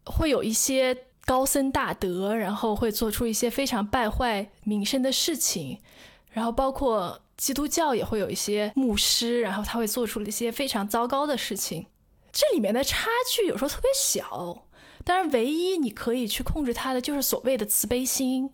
[0.06, 5.82] 会有一些高僧大德，然后会做出一些非常败坏名声的事情，
[6.30, 11.87] 然后包括基督教也会有一些牧师，然后他会做出了一些非常糟糕的事情，
[12.31, 14.66] 这里面的差距有时候特别小，
[15.03, 18.51] 当然唯一你可以去控制他的就是所谓的慈悲心，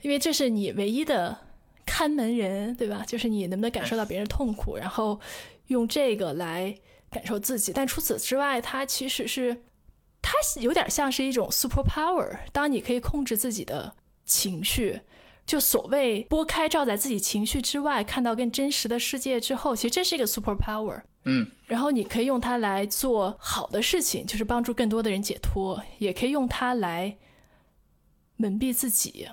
[0.00, 1.40] 因为这是你唯一的。
[1.90, 3.02] 看门人，对吧？
[3.06, 5.18] 就是你能不能感受到别人痛苦，然后
[5.68, 6.78] 用这个来
[7.10, 7.72] 感受自己。
[7.72, 9.62] 但除此之外，它其实是
[10.20, 12.40] 它有点像是一种 super power。
[12.52, 13.94] 当你可以控制自己的
[14.26, 15.00] 情绪，
[15.48, 21.02] 就所谓拨开罩在自己情绪之外，看到更真实的世界之后，其实这是一个 super power。
[21.24, 27.16] 嗯，然后你可以用它来做好的事情，就是帮助更多的人解脱，也可以用它来
[28.36, 29.26] 蒙蔽自己。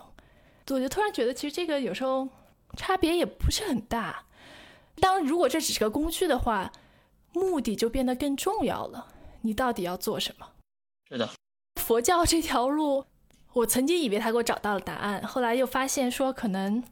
[0.70, 2.28] 我就突然觉得，其实这个有时候。
[2.76, 4.26] 差别也不是很大。
[5.00, 6.74] 当如果这只是个工具的话，
[7.32, 9.08] 目的就变得更重要了。
[9.44, 10.46] 你到底要做什么？
[11.10, 11.30] 是的，
[11.80, 13.06] 佛教这条路，
[13.56, 16.84] 我曾经以为他给我找到了答案，后来又发现说，可能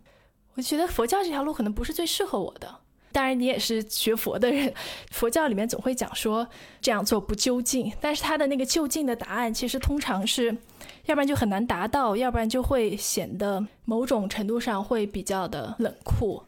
[0.55, 2.73] 我觉得佛教这条路可能不是最适合我的。
[3.11, 4.73] 当然，你也是学佛的人，
[5.11, 6.47] 佛教里面总会讲说
[6.79, 10.57] 这样做不究竟，但是他的那个究竟的答案，其实通常是，
[11.05, 16.41] 要不然就很难达到，要不然就会显得某种程度上会比较的冷酷，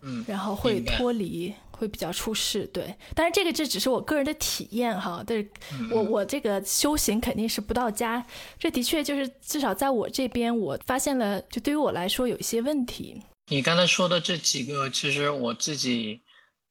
[0.00, 2.66] 嗯，然后会脱离，会比较出事。
[2.72, 5.48] 对，但是这个这只是我个人的体验哈，但是
[5.92, 8.24] 我我这个修行肯定是不到家，
[8.58, 13.22] 这的确就是至少在我这边，我发现了，就对于我来说有一些问题。
[13.50, 16.20] 你刚才说的这几个，其实我自己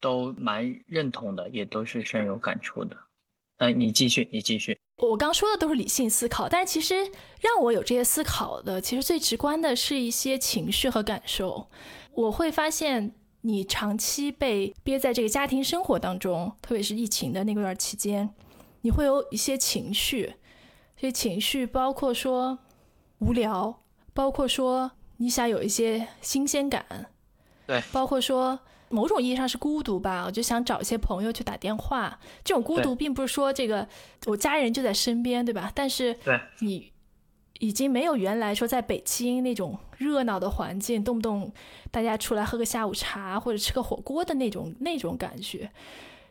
[0.02, 2.98] 都蛮认同的，也都是深有感触的。
[3.58, 4.78] 哎，你继续，你继续。
[4.98, 6.96] 我刚说的都是理性思考，但是其实
[7.40, 11.70] 让我有这些思考的，其实最直观的是一些情绪和感受。
[12.14, 13.14] 我会发现，
[13.46, 18.30] 你长期被憋在这个家庭生活当中，特别是疫情的那段期间，
[18.82, 20.34] 你会有一些情绪。
[20.98, 22.60] 这些情绪包括说
[23.20, 23.82] 无聊，
[24.14, 24.92] 包括说。
[25.18, 26.86] 你想有一些新鲜感，
[27.66, 32.20] 对，包括说某种意义上是孤独吧，我就想找一些朋友去打电话。
[32.44, 33.88] 这种孤独并不是说这个
[34.26, 35.72] 我家人就在身边，对吧？
[35.74, 36.18] 但是
[36.60, 36.92] 你
[37.60, 41.52] 已经没有原来说在北京那种热闹的环境，动不动
[41.92, 45.72] 大家出来喝个下午茶或者吃个火锅的那种那种感觉。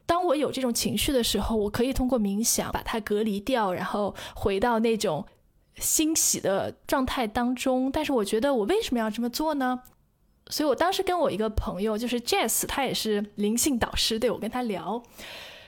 [0.07, 5.27] 当我有这种情绪的时候，我可以通过冥想把它隔离掉，然后回到那种。
[5.77, 9.81] 欣喜的状态当中，但是我觉得我为什么要这么做呢？
[10.49, 15.03] 所以我当时跟我一个朋友，就是 Jess，他也是灵性导师，对我跟他聊，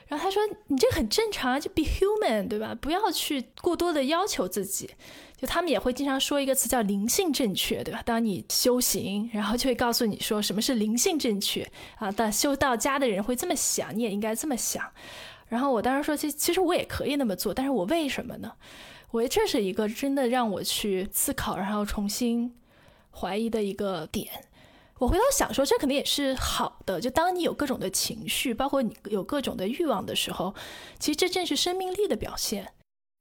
[0.06, 2.72] 然后他说：“你这很正常啊，就 be human，对吧？
[2.80, 4.90] 不要去过多的要求自己。”
[5.36, 8.02] 就他们也会经常说一个词叫灵性正确，对吧？
[8.04, 12.10] 当你修行，然后就会告诉你说什么是灵性正确啊。
[12.10, 14.90] 但修到家的人会这么想，你也应该这么想。
[15.48, 18.54] 然后我当时说，其其实我也可以那么做，但是我为什么呢？
[19.10, 22.54] 我觉得这是一个真的让我去思考，然后重新
[23.12, 24.28] 怀疑的一个点。
[24.98, 26.98] 我回头想说，这肯定也是好的。
[27.00, 30.54] 就当你有各种的情绪，包括你有各种的欲望的时候，
[30.98, 32.72] 其实这正是生命力的表现。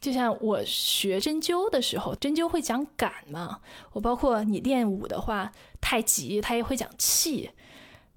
[0.01, 3.59] 就像我学针灸的时候，针灸会讲感嘛。
[3.93, 7.49] 我包括你练武的话，太极它也会讲气。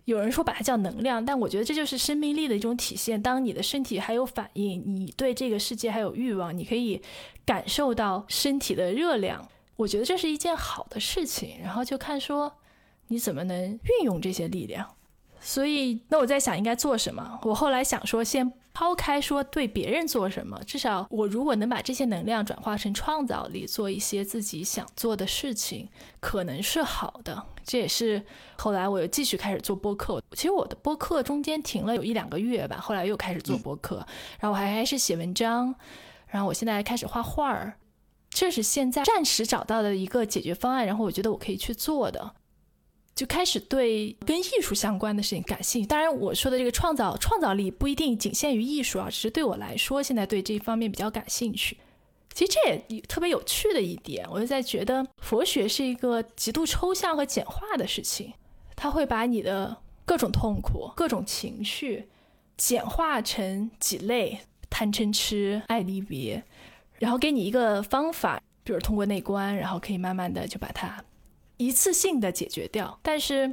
[0.04, 3.20] 有人说把它叫能量，但我觉得这就是生命力的一种体现。
[3.20, 7.02] 当你的身体还有反应，你对这个世界还有欲望，你可以
[7.44, 11.58] 感受到身体的热量，我觉得这是一件好的事情。
[11.62, 12.54] 然后就看说
[13.08, 14.94] 你怎么能运用这些力量。
[15.40, 17.38] 所以，那我在想应该做什么？
[17.42, 25.88] 我后来想说，先抛开说对别人做什么，至少我如果能把这些能量转化成创造力，做一些自己想做的事情，
[26.20, 27.44] 可能是好的。
[27.64, 28.24] 这也是
[28.56, 30.22] 后来我又继续开始做播客。
[30.32, 33.96] 其实我的播客中间停了有一两个月吧，后来又开始做播客，
[34.38, 35.74] 然后我还开始写文章，
[36.28, 37.74] 然后我现在开始画画儿，
[38.30, 40.86] 这是现在暂时找到的一个解决方案。
[40.86, 42.34] 然后我觉得我可以去做的。
[43.18, 45.88] 就开始对跟艺术相关的事情感兴趣。
[45.88, 51.76] 当然，我说的这个创造创造力不一定仅限于艺术啊，只是对我来说，现在对这方面比较感兴趣。
[52.32, 58.32] 其实这也特别有趣的一点，我就在觉得佛学是一个极度抽象和简化的事情，
[58.76, 62.08] 它会把你的各种痛苦、各种情绪
[62.56, 64.38] 简化成几类：
[64.70, 66.44] 贪嗔痴、爱离别，
[67.00, 71.02] 然后给你一个方法，比如通过内观，然后可以慢慢的就把它。
[71.58, 73.52] 一次性的解决掉，但是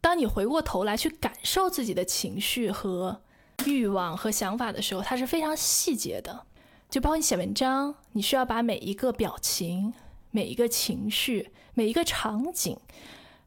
[0.00, 3.20] 当你回过头来去感受自己的情绪和
[3.66, 6.46] 欲望和想法的时候，它是非常细节的。
[6.88, 9.92] 就包括你写文章，你需要把每一个表情、
[10.30, 12.78] 每一个情绪、每一个场景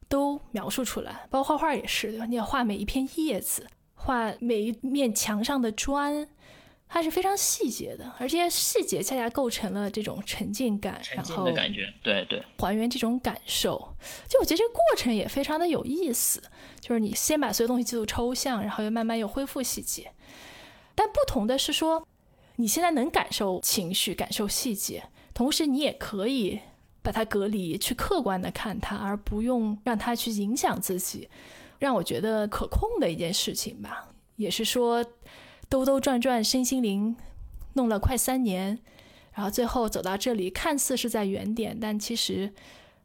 [0.10, 1.26] 都描述出来。
[1.30, 2.26] 包括画画也是，对吧？
[2.26, 6.28] 你要画每一片叶子，画每一面墙上的砖。
[6.90, 13.94] 它是非常细节的，而这些细节恰恰构成了这种沉浸感，然后的感觉，对对，还原这种感受。
[14.30, 16.42] 就我觉得这个过程也非常的有意思，
[16.80, 20.12] 就是你先把所有东西记录抽象，然后又慢慢又恢复细节。
[20.96, 22.08] 但不同的是说，
[22.56, 26.58] 你现在能感受情绪、感受细节，同时你也可以
[27.02, 31.28] 把它隔离，去客观的看它，而不用让它去影响自己，
[31.80, 34.10] 让我觉得可控的一件事情吧。
[34.38, 35.06] 也是说。
[35.70, 37.16] 兜兜转转，身心灵
[37.74, 38.80] 弄了快三年，
[39.34, 42.54] 然后最后走到这里，看似是在原点，但其实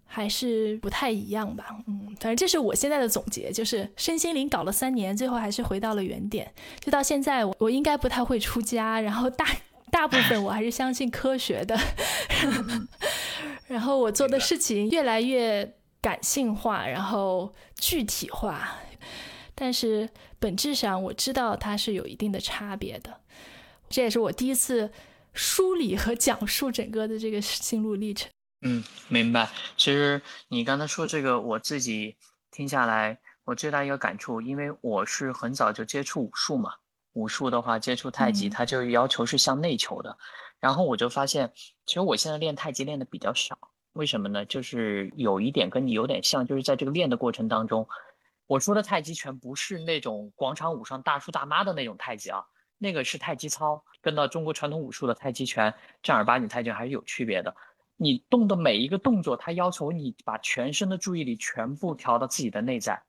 [0.07, 1.77] 还是不太一样吧。
[1.87, 6.53] 嗯，反正这是我现在的总结，就是身心灵搞了三年，最后还是回到了原点。
[6.81, 9.46] 就到现在，我我应该不太会出家，然后大
[9.90, 11.79] 大部分我还是相信科学的，
[13.66, 18.79] 然后我做的事情越来越感性化，然后具体化。
[19.62, 23.20] 但是本质上我知道它是有一定的差别的，
[23.88, 24.90] 这也是我第一次
[25.35, 28.29] 梳理和讲述整个的这个心路历程。
[28.62, 29.48] 嗯，明白。
[29.77, 32.16] 其实你刚才说这个，我自己
[32.51, 36.72] 听下来，我最大一个感触，因为我是很早就接触武术嘛，
[37.12, 40.18] 武术的话接触太极，它就要求是向内求的。
[40.59, 41.53] 然后我就发现，
[41.87, 43.57] 其实我现在练太极练的比较少，
[43.92, 44.44] 为什么呢？
[44.44, 47.87] 就是有一点跟你有点像，就是在这个练的过程当中。
[48.52, 52.44] 我说的太极拳不是那种广场舞上大叔大妈的那种太极啊，
[52.76, 57.56] 那个是太极操，跟到中国传统武术的太极拳正儿八经太极拳还是有区别的。
[57.96, 63.02] 你动的每一个动作，它要求你把全身的注意力全部调到自己的内在。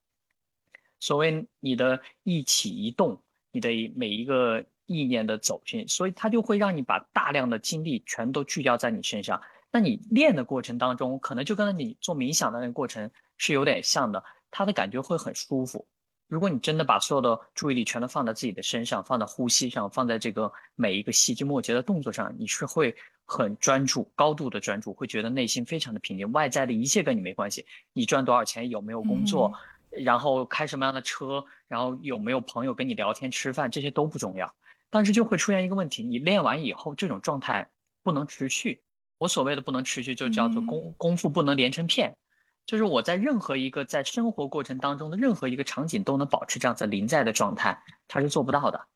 [1.01, 9.41] 所谓你的一起一动，你的每一个意念的走进，所以它就会让你把大量的精力全都聚焦在你身上。
[9.69, 14.23] 那你练的过程当中，可能就跟你做冥想的那个过程是有点像的。
[14.54, 15.84] 他的感觉会很舒服。
[16.28, 26.32] 如果你真的把所有的注意力全都放在自己的身上，放在呼吸上，放在这个每一个细枝末节的动作上，你是会很专注、高度的专注，会觉得内心非常的平静。
[26.32, 29.52] 外在的一切跟你没关系，你赚多少钱，有没有工作，
[29.89, 34.54] 然后开什么样的车，然后有没有朋友跟你聊天吃饭，这些都不重要。
[34.89, 37.68] 但是就会出现一个问题：你练完以后，这种状态
[38.04, 38.82] 不能持续。
[39.18, 42.16] 我所谓的不能持续，就叫做功功夫不能连成片。
[42.65, 48.88] 就是我在任何一个在生活过程当中的任何一个场景都能保持这样子临在的状态，他是做不到的。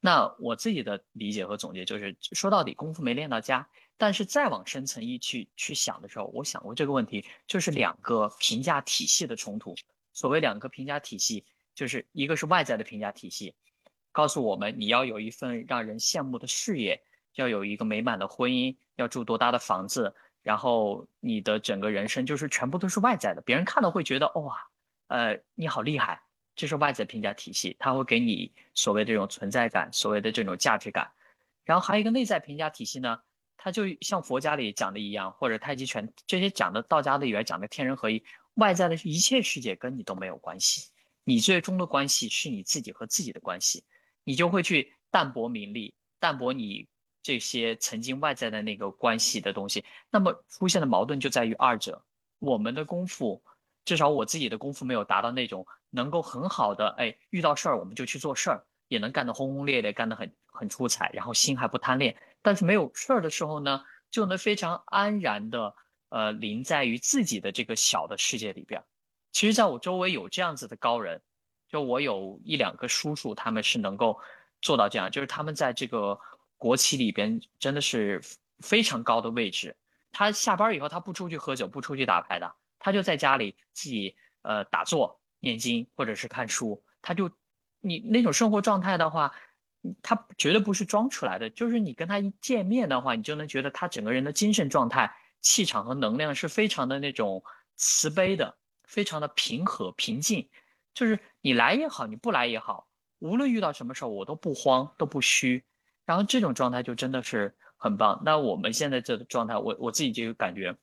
[0.00, 3.68] 那我自己的理解和总结就是，说到底功夫没练到家。
[3.98, 9.74] 但是再往深层一去去想的时候，我想过这个问题，就是两个评价体系的冲突。
[10.14, 13.54] 所谓两个评价体系，就是一个是外在的评价体系，
[14.10, 17.02] 告诉我们你要有一份让人羡慕的事业，
[17.34, 20.14] 要有一个美满的婚姻，要住多大的房子。
[20.42, 24.56] 然后你的整个人生就是全部都是外在的，别人看到会觉得哇，
[25.08, 26.22] 呃，你好厉害，
[26.56, 31.10] 这是外在评价体系，它会给你所谓这种存在感，所谓的这种价值感。
[31.64, 33.20] 然后还有一个内在评价体系呢，
[33.56, 38.24] 它就像佛家里讲的一样，或者太极拳这些讲的道家里边讲的天人合一，
[38.54, 40.90] 外在的一切世界跟你都没有关系，
[41.24, 43.84] 你最终的关系是你自己和自己的关系，
[44.24, 46.88] 你就会去淡泊名利，淡泊你。
[47.22, 52.02] 这些曾经外在的那个关系的东西，那么出现的矛盾就在于二者。
[52.38, 53.42] 我们的功夫
[53.84, 62.16] 至少我自己的功夫没有达到那种能够很好的，哎，遇到事儿我们就去做事儿，也能干得轰轰烈烈，干得很很出彩，然后心还不贪恋。
[62.40, 65.74] 但是没有事儿的时候呢，就能非常安然的，
[66.08, 68.82] 呃，临在于自己的这个小的世界里边。
[69.32, 71.20] 其实，在我周围有这样子的高人，
[71.68, 74.18] 就我有一两个叔叔，他们是能够
[74.62, 76.18] 做到这样，就是他们在这个
[76.60, 78.20] 国企里边真的是
[78.58, 79.74] 非常高的位置。
[80.12, 86.84] 他下班以后，他不出去喝酒，不出去打牌的，他就在家里自己呃打坐、念经或者是看书。
[87.00, 87.30] 他就
[87.80, 89.32] 你那种生活状态的话，
[90.02, 91.48] 他绝对不是装出来的。
[91.48, 97.42] 就是你跟他一见面的话，你就能觉得他整个人的精神状态、气场和能量是非常的那种
[97.76, 100.50] 慈悲的，非常的平和平静。
[100.92, 102.86] 就是你来也好，你不来也好，
[103.20, 105.64] 无论遇到什么事儿，我都不慌，都不虚。
[106.10, 107.54] 然后这种状态就真的是。
[107.82, 108.20] 很棒。
[108.22, 110.76] 那我们现在这个状态，我我自己就感觉，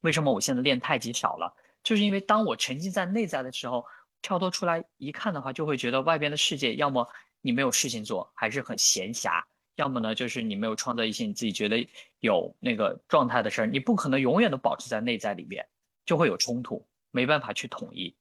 [0.00, 1.54] 为什么我现在练太极少了？
[1.84, 3.86] 就是因为当我沉浸在内在的时候，
[4.20, 7.08] 跳脱出来一看的话，就会觉得外边的世界，要么
[7.40, 9.44] 你没有事情做，还是很闲暇；
[9.76, 11.88] 要么呢，就是你没有创造一些你自己觉得
[12.18, 13.66] 有那个状态的事儿。
[13.68, 15.64] 你不可能永远都保持在内在里面，
[16.04, 18.12] 就会有冲突，没办法去统一。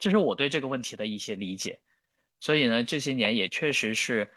[0.00, 1.78] 这是我对这个问题的一些理解。
[2.40, 4.28] 所以呢，这些年也确实是，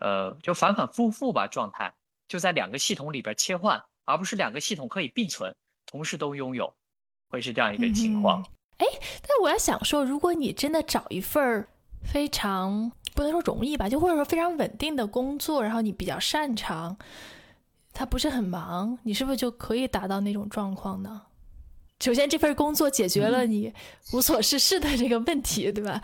[0.00, 1.92] 呃，就反反复复吧，状态。
[2.26, 5.54] 就在两个系统里边切换，而不是两个系统可以并存，
[5.86, 6.72] 同时都拥有，
[7.28, 8.44] 会是这样一个情况。
[8.78, 8.86] 哎，
[9.22, 11.66] 但我要想说，如果你真的找一份
[12.02, 16.96] 非常不能说容易吧，就或者说非常稳定的工作，然后你比较擅长，
[17.92, 21.22] 他不是很忙，你是不是就可以达到那种状况呢？
[21.98, 23.74] 首先，这份工作解决了你
[24.12, 26.00] 无所事事的这个问题，对吧？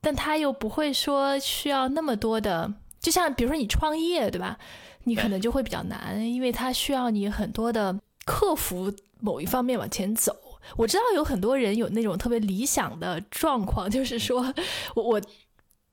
[0.00, 4.58] 但他又不会说需要那么多的，就像比如说你创业，对吧？
[5.04, 7.94] 你可能就会比较难，因为它需要你很多的
[8.24, 8.90] 克服
[9.20, 10.34] 某一方面往前走。
[10.76, 14.52] 我知道有很多人有那种特别理想的状况，就是说
[14.94, 15.20] 我我。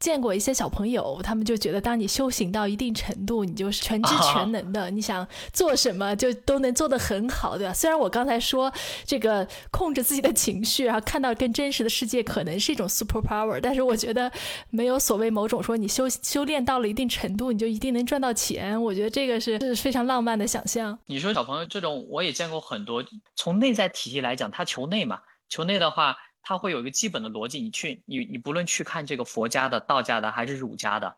[0.01, 7.73] 见过一些小朋友，他们就觉得，当你修行到一定程度，你就是全知全能的，你想做什么就都能做得很好，对吧？
[7.73, 8.73] 虽然我刚才说
[9.05, 14.29] 这个控制自己的情绪，然后看到更真实的世界，可能是一种 super power，但是我觉得
[14.71, 18.81] 没有所谓某种说你修修炼到了一定程度，你就一定能赚到钱。
[18.81, 20.97] 我觉得这个是是非常浪漫的想象。
[21.05, 23.05] 你说小朋友这种，我也见过很多。
[23.35, 26.17] 从内在体系来讲，他求内嘛，求内的话。
[26.43, 31.15] 它会有一个基本的逻辑，你去你你不论去看这个佛家的、道家的还是儒家的，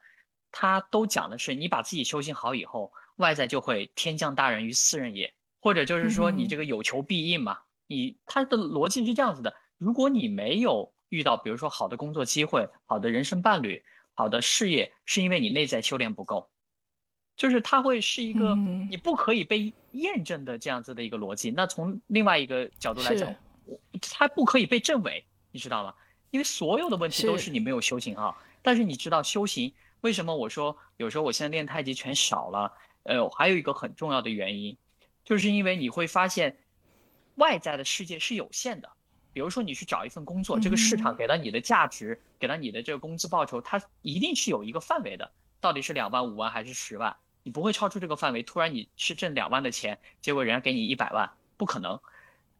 [0.51, 7.57] 它都讲的是你把自己修行好以后，外在就会天降大任于斯人也，或者就是说你这个有求必应嘛。
[7.87, 13.81] 你它的逻辑是这样子的：如果你没有遇到比如说好的工作机会、好的人生伴侣、
[14.13, 16.49] 好的事业，是因为你内在修炼不够，
[17.37, 18.55] 就是它会是一个
[18.89, 21.49] 你不可以被验证的这样子的一个逻辑。
[21.49, 23.33] 那从另外一个角度来讲。
[24.11, 25.93] 它不可以被证伪，你知道吗？
[26.31, 28.35] 因为所有的问题都是你没有修行啊。
[28.61, 30.35] 但是你知道修行为什么？
[30.35, 34.77] 我说有时候我现在练太极拳少了，呃，还有一个很重要的原因，
[35.23, 36.57] 就是因为你会发现
[37.35, 38.89] 外在的世界是有限的。
[39.33, 47.15] 比如说你去找一份工作，这个市场给到你的价值，给到你的这个工资报酬，它一定是有一个范围的，到底是两万、五万还是十万？
[47.41, 48.43] 你不会超出这个范围。
[48.43, 51.99] 突然你是挣两万的钱，结果人家给你一百万，不可能。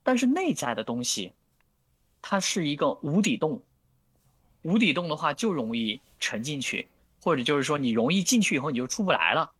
[0.04, 1.32] 但是内在的东西，
[2.22, 3.62] 它是一个无底洞，
[4.62, 6.88] 无底洞的话就容易沉进去，
[7.22, 9.52] 或者就是说你容易进去以后你就出不来了，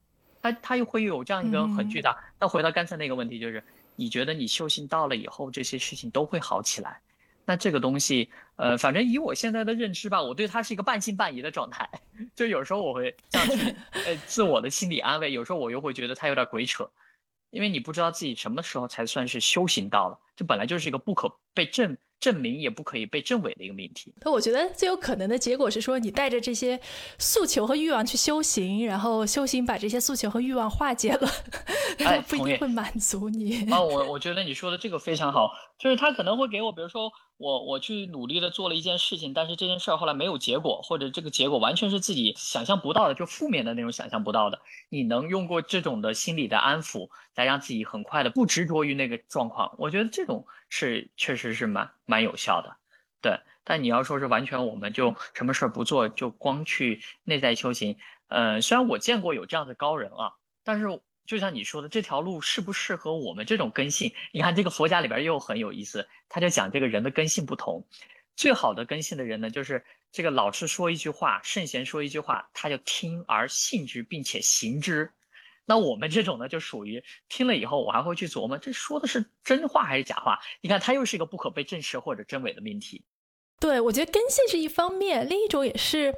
[0.42, 2.18] 它它又会有这样一个很巨大。
[2.40, 3.64] 那回到刚才那个问题，就是
[3.96, 7.00] 你觉得你修行到了以后，这些事情都会好起来？
[7.46, 11.90] 那这个东西，呃，反正以我现在的认知吧，我对它是一个半信半疑的状态。
[12.34, 13.76] 就有时候我会这样去，
[14.06, 16.90] 呃，自我的心理安慰；有时候我又会觉得它有点鬼扯。
[17.54, 24.12] 因为你不知道自己什么时候才算是修行到了，这本来就是一个不可被证证明，也不可以被证伪的一个命题。
[24.22, 26.80] 那我觉得最有可能的结果是说，你带着这些
[27.20, 31.30] 诉求和欲望去修行，然后修行把这些诉求和欲望化解了，
[32.04, 33.70] 哎，不一定会满足你。
[33.72, 37.12] 啊，我我觉得你说的这个非常好，就是他可能会给我，比如说。
[37.38, 44.62] 我我去努力的做了一件事情，但是这件事儿后来没有结果，或者这个结果完全是自己想象不到的，就负面的那种想象不到的。
[44.90, 52.78] 你能用过这种的心理的安抚，来让自己很快的不执着于那个状况，我觉得这种是确实是蛮蛮有效的。
[53.22, 61.02] 对，但你要说是完全我们就什么事儿不做，就光去内在修行，呃，虽然我见过有这样的高人啊，但是。
[61.26, 64.14] 就像你说的，这条路适不适合我们这种根性？
[64.32, 67.86] 你看这个佛家里边又很有意思，他就讲这个人的根性不同。
[68.36, 75.12] 最好的根性的人呢，就是这个老师说一句话，圣贤说一句话，他就听而信之，并且行之。
[75.66, 80.40] 那我们这种呢，就属于听了以后，我还会去琢磨，这说的是真话还是假话？
[80.62, 83.04] 你看，它又是一个不可被证实或者真伪的命题。
[83.60, 86.14] 对，我觉得根性是一方面，另一种也是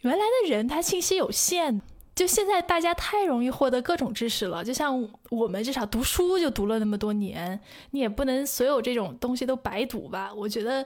[0.00, 1.80] 原来的人他信息有限。
[2.18, 7.60] 就现在大家太容易获得各种知识了，就像我们至少读书就读了那么多年，
[7.92, 10.34] 你也不能所有这种东西都白读吧？
[10.34, 10.84] 我觉得，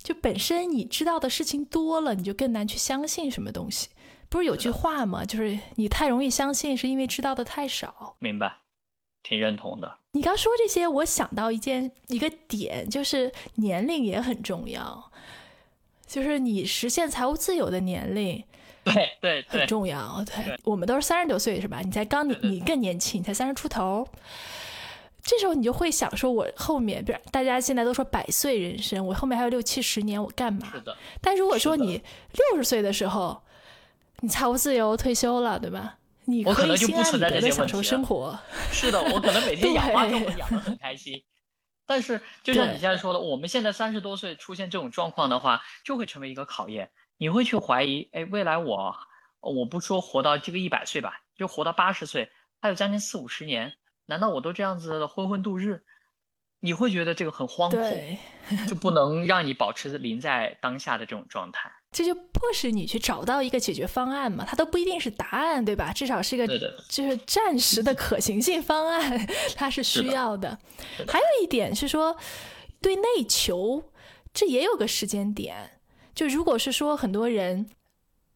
[0.00, 3.88] 就本身你知道的事情多了，你就更难去相信什么东西。
[4.28, 5.24] 不是有句话吗？
[5.24, 8.14] 就是你太容易相信，是因为知道的太少。
[8.20, 8.58] 明白，
[9.24, 9.98] 挺认同的。
[10.12, 15.10] 你刚说这些，我想到一件一个点，就是年龄也很重要，
[16.06, 18.44] 就是你实现财务自由的年龄。
[18.92, 20.24] 对 对很重要。
[20.24, 21.80] 对，我们都是三十多岁是吧？
[21.84, 24.06] 你才刚你你更年轻，你才三十出头。
[25.22, 30.68] 这时候你就会想说，我后面，比如大家现在都说百岁人生，我后面还有六七十年，我干嘛？
[30.72, 30.96] 是的。
[31.20, 33.42] 但如果说你六十岁的时候，
[34.20, 35.96] 你财务自由退休了，对吧？
[36.24, 38.38] 你可能就不存在这些享受生活。
[38.72, 41.22] 是的，我可能每天养花都会养的很开心。
[41.86, 46.90] 但是就像你现在说的，我们现在三十多岁出现这种状况的话，就会成为一个考验。
[47.18, 48.96] 你会去怀疑，哎，未来我，
[49.40, 53.74] 我不说活到这个一百岁吧，就活到八十岁，还有将近四五十年，
[54.06, 55.82] 难道我都这样子的浑浑度日？
[56.60, 57.80] 你会觉得这个很荒谬，
[58.66, 61.70] 就不能让你保持临在当下的这种状态？
[61.90, 65.92] 这就迫使你去找到一个解决方案嘛，它都不一定是答案，对吧？
[65.92, 66.46] 至少是一个
[66.88, 70.58] 就是暂时的可行性方案， 它是需要的。
[71.06, 72.16] 还有一点是说，
[72.82, 73.92] 对内求，
[74.34, 75.77] 这也有个时间点。
[76.18, 77.64] 就如果是说很多人，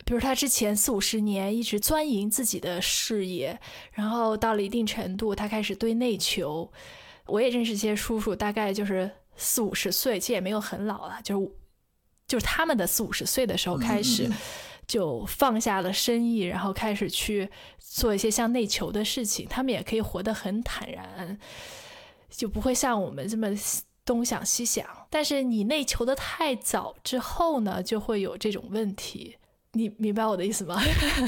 [0.04, 3.58] 比如他之前四五十年一直钻营自己的事业，
[3.90, 6.72] 然后到了一定程度，他开始对内求。
[7.26, 11.50] 我也认识一些叔叔，大概就是四五十岁，其实也没有很老了，就是
[12.28, 14.30] 就是他们的四五十岁的时候开始
[14.86, 19.44] 就放下了生意，然后开始去做一些向内求的事情。
[19.48, 21.36] 他们也可以活得很坦然，
[22.30, 23.48] 就不会像我们这么。
[24.04, 29.36] 东想西想，但是你内求的太早之后呢，就会有这种问题。
[29.74, 30.78] 你明白我的意思吗？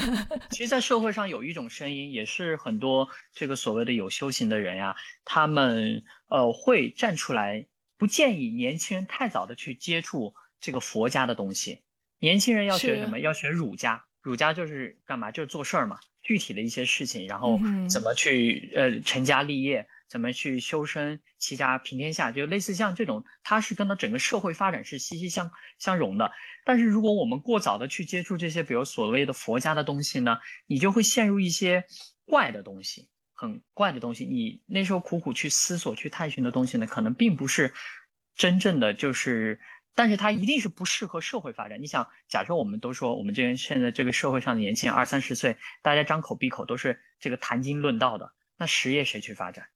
[0.51, 7.65] 其实，在社会上有一种声音，也是很多这个所谓的有修行的人呀，他们呃会站出来，
[7.97, 11.81] 不建议年轻人太早的去接触这个佛家的东西。
[12.19, 13.19] 年轻人要学什么？
[13.19, 14.03] 要学儒家。
[14.21, 15.31] 儒家就是干嘛？
[15.31, 17.59] 就是做事儿嘛，具体的一些事情，然后
[17.89, 19.87] 怎么去呃成家立业。
[20.07, 26.31] 怎么去修身齐家平天下，就类似像这种，它是跟它整个社会发展是息息相相融的。
[26.63, 30.37] 但是如果我们过早的去接触这些，比如所谓的佛家的东西呢，
[30.67, 31.83] 你就会陷入一些
[32.25, 34.25] 怪的东西，很怪的东西。
[34.25, 37.73] 你那时候苦苦去思索、去探寻的东西呢，可能并不是
[38.35, 39.59] 真正的，就是，
[39.93, 41.81] 但是它一定是不适合社会发展。
[41.81, 49.67] 你想，假设我们都说我们这边现在这个社会上的年轻人二三十岁，大家张口闭口都是这个谈经论道的，那实业谁去发展？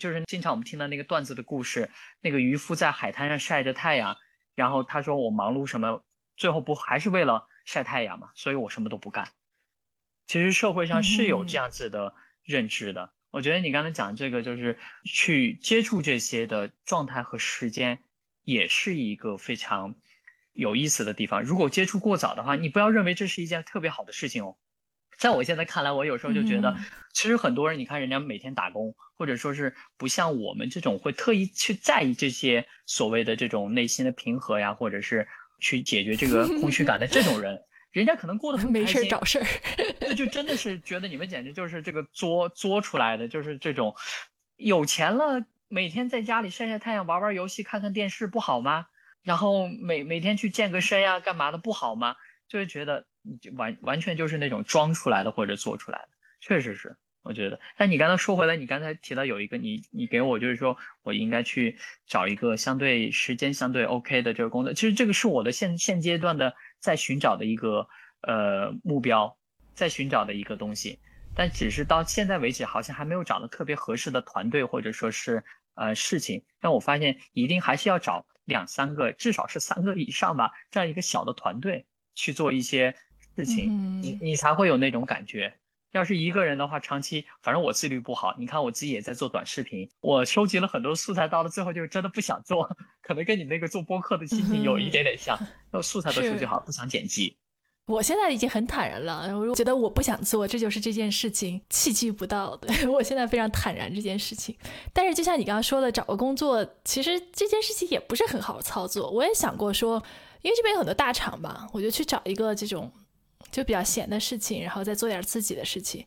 [0.00, 1.90] 就是经常我们听到那个段子的故事，
[2.20, 4.16] 那个渔夫在海滩上晒着太阳，
[4.54, 6.04] 然后他说我忙碌什么，
[6.36, 8.30] 最后不还是为了晒太阳嘛？
[8.34, 9.28] 所以我什么都不干。
[10.26, 13.12] 其实社会上是有这样子的认知的。
[13.30, 17.98] 我觉得你刚才讲这个，就是去接触这些的状态和时间，
[18.44, 19.94] 也是一个非常
[20.52, 21.42] 有意思的地方。
[21.42, 24.56] 如果接触过早的话，你不要认为这是一件特别好的事情哦。
[25.18, 26.76] 在我现在看来，我有时候就觉得，
[27.12, 35.26] 其实很多人，你看人家每天打工，或者说是不像我们这种会特意去在意这些所谓的这种内心的平和呀，或者是
[35.58, 37.58] 去解决这个空虚感的这种人，
[37.92, 39.46] 人家可能过得很没事找事儿，
[40.00, 43.94] 那就真的是觉得你们简直就是这个作作出来的，就是这种
[44.56, 48.86] 有钱了，每天在家里晒晒太阳、玩玩游戏、看看电视不好吗？
[49.22, 52.16] 然后每每天去健个身呀，干嘛的不好吗？
[52.48, 53.06] 就会觉得。
[53.56, 56.08] 完完全就是那种装出来的或者做出来的，
[56.40, 57.58] 确实是，我觉得。
[57.76, 67.88] 但你刚才说回来，你刚才提到有一个你你给我就是说我应该去找一个相对时间相对 OK 的这个工作，其实这个是我的现现阶段的在寻找的一个
[68.22, 69.36] 呃目标，
[69.74, 70.98] 在寻找的一个东西，
[71.34, 75.42] 但只是到现在为止好像还没有找到特别合适的团队或者说是
[75.74, 76.44] 呃事情。
[76.60, 82.94] 但我发现一定还是要找两三个，至少是三个以上吧，这样一个小的团队去做一些。
[83.36, 85.52] 事情，你你才会有那种感觉。
[85.92, 88.34] 要是一个人的话，长期反正我自律不好。
[88.38, 92.68] 你看我自己也在做短视频，我收集了很多素材，到了最后就真的不想做，
[93.00, 95.38] 可能跟你那个做播客的心情有一点点像。
[95.70, 97.38] 那素材都收集好，不想剪辑。
[97.86, 102.68] 我现在已经很坦然了，我觉得我不想做，这就是这件事情契机不到的。
[102.90, 104.54] 我现在非常坦然这件事情。
[104.92, 109.08] 但是就像你刚刚说的，找个工作，其实这件事情也不是很好操作。
[109.10, 110.02] 我也想过说，
[110.42, 112.92] 因为这边有很多大厂嘛，我就去找一个这种。
[113.50, 116.04] 就比较闲的事情，然后再做点自己的事情，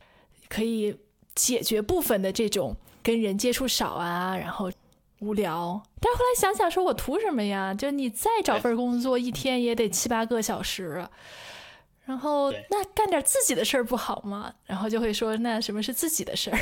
[0.48, 0.96] 可以
[1.34, 4.70] 解决部分的这种跟人接触少啊，然后
[5.20, 5.82] 无聊。
[6.00, 7.74] 但是后来想想，说我图什么呀？
[7.74, 11.06] 就你再找份工作，一天也得七八个小时。
[12.06, 14.52] 然后那干点自己的事儿不好吗？
[14.64, 16.58] 然后就会说那什么是自己的事儿？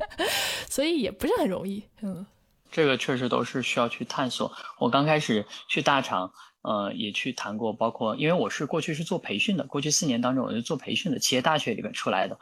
[0.68, 1.82] 所以也不是很容易。
[2.02, 2.26] 嗯，
[2.70, 4.52] 这个确实都是需要去探索。
[4.78, 6.30] 我刚开始去大厂，
[6.62, 12.38] 呃，也去谈过，包括因为我是过去是做培训的，过去四年当中我是做培训的，企业大学里边出来的。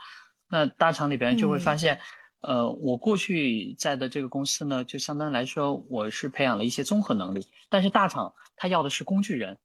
[0.48, 2.00] 那大厂里边就会发现，
[2.40, 9.56] 呃，我过去在的这个公司呢，就相当来说我是培养了一些综合能力，但是大厂他要的是工具人，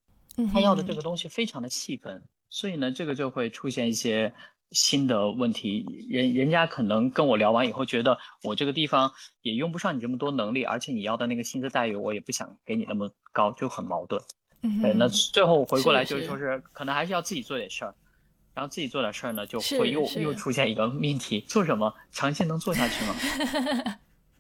[0.53, 2.23] 他要的这个东西非常的细分。
[2.49, 4.33] 所以呢，这个就会出现一些
[4.71, 5.85] 新的问题。
[6.07, 14.21] 人人家可能跟我聊完以后，觉得我这个地方也用不上你这么多能力，而且你要的那个薪资待遇，我也不想给你那么高，就很矛盾。
[14.82, 17.93] 对，那最后回过来就是说是，可能还是要自己做点事儿，
[18.53, 23.16] 然后自己做点事儿呢，就会又又出现一个命题：做什么长期能做下去吗？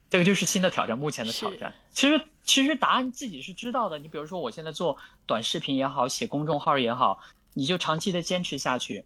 [0.09, 1.73] 这个就是新的挑战，目前的挑战。
[1.91, 3.97] 其实其实答案自己是知道的。
[3.99, 7.19] 你比如说，我现在做短视频也好，写公众号也好。
[7.53, 9.05] 你就长期的坚持下去，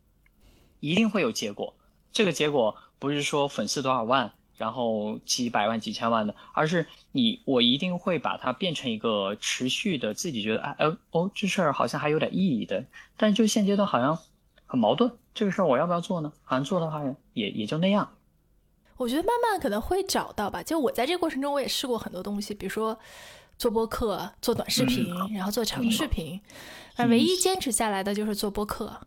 [0.79, 1.75] 一定会有结果。
[2.11, 12.83] 这个结果不是说粉丝多少万，然后几百万、几千万的，而是你我一定会把它变成一个持续的，自己觉得哎哦哦，这事儿好像还有点意义的。
[13.15, 14.19] 但就现阶段好像
[14.65, 16.31] 很矛盾，这个事儿我要不要做呢？
[16.43, 17.01] 好像做的话
[17.33, 18.07] 也也就那样。
[18.97, 20.61] 我觉得慢慢可能会找到吧。
[20.61, 22.99] 就我在这个过程中，我也试过很多东西，比如说。
[23.57, 26.39] 做播客、做短视频，然后做长视频，
[26.95, 29.01] 而唯一坚持下来的就是做播客。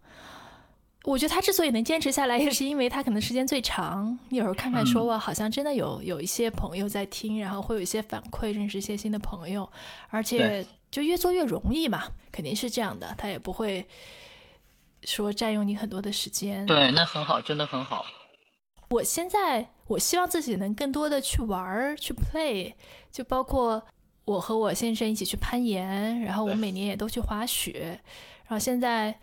[1.05, 4.19] 我觉得他之所以能坚持下来，也是因为他可能时间最长。
[4.29, 9.69] 你有时候看看说哇，好像真的有有一些朋友在听，然后会有一些反馈，认识一些新的朋友，
[10.09, 13.15] 而且就越做越容易嘛，肯定是这样的。
[13.19, 13.87] 他也不会
[15.03, 16.65] 说占用你很多的时间。
[16.67, 18.05] 对，那很好，真的很好。
[18.91, 22.75] 我现在我希望自己能更多的去玩儿，去 play，
[23.11, 23.83] 就包括。
[24.25, 28.01] 我和我先生一起去攀岩，然后我每年也都去滑雪，
[28.47, 29.19] 然后现在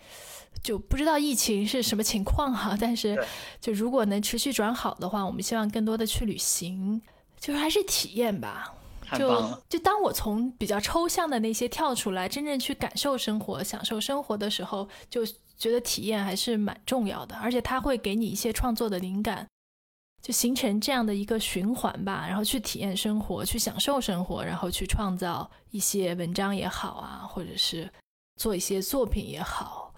[0.64, 3.18] 就不知道疫情是什么情况哈，但是
[3.62, 7.02] 就如果能持续转好的话，我们希望更多的去旅行，
[7.40, 8.74] 就是还是体验吧。
[9.18, 15.26] 就就当我从比较抽象的那些跳出来，真正去感受生活、享受生活的时候，就
[15.58, 19.48] 觉得体验还是蛮重要的，而且它会给你一些创作的灵感。
[20.22, 27.90] 就形成这样的一个循环吧，然后去体验生活，去享受生活，然后去创造一些文章也好啊，或者是
[28.36, 29.89] 做一些作品也好，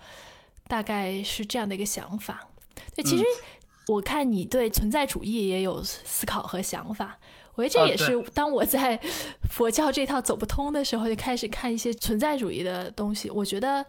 [0.72, 2.48] 大概是这样的一个想法。
[2.96, 3.26] 对，其实
[3.90, 7.20] 我看你对存在主义也有思考和想法，
[7.56, 8.98] 我觉得这也是当我在
[9.50, 13.86] 佛教这套走不通的时候，就开始看一些存在主义的东西，我觉得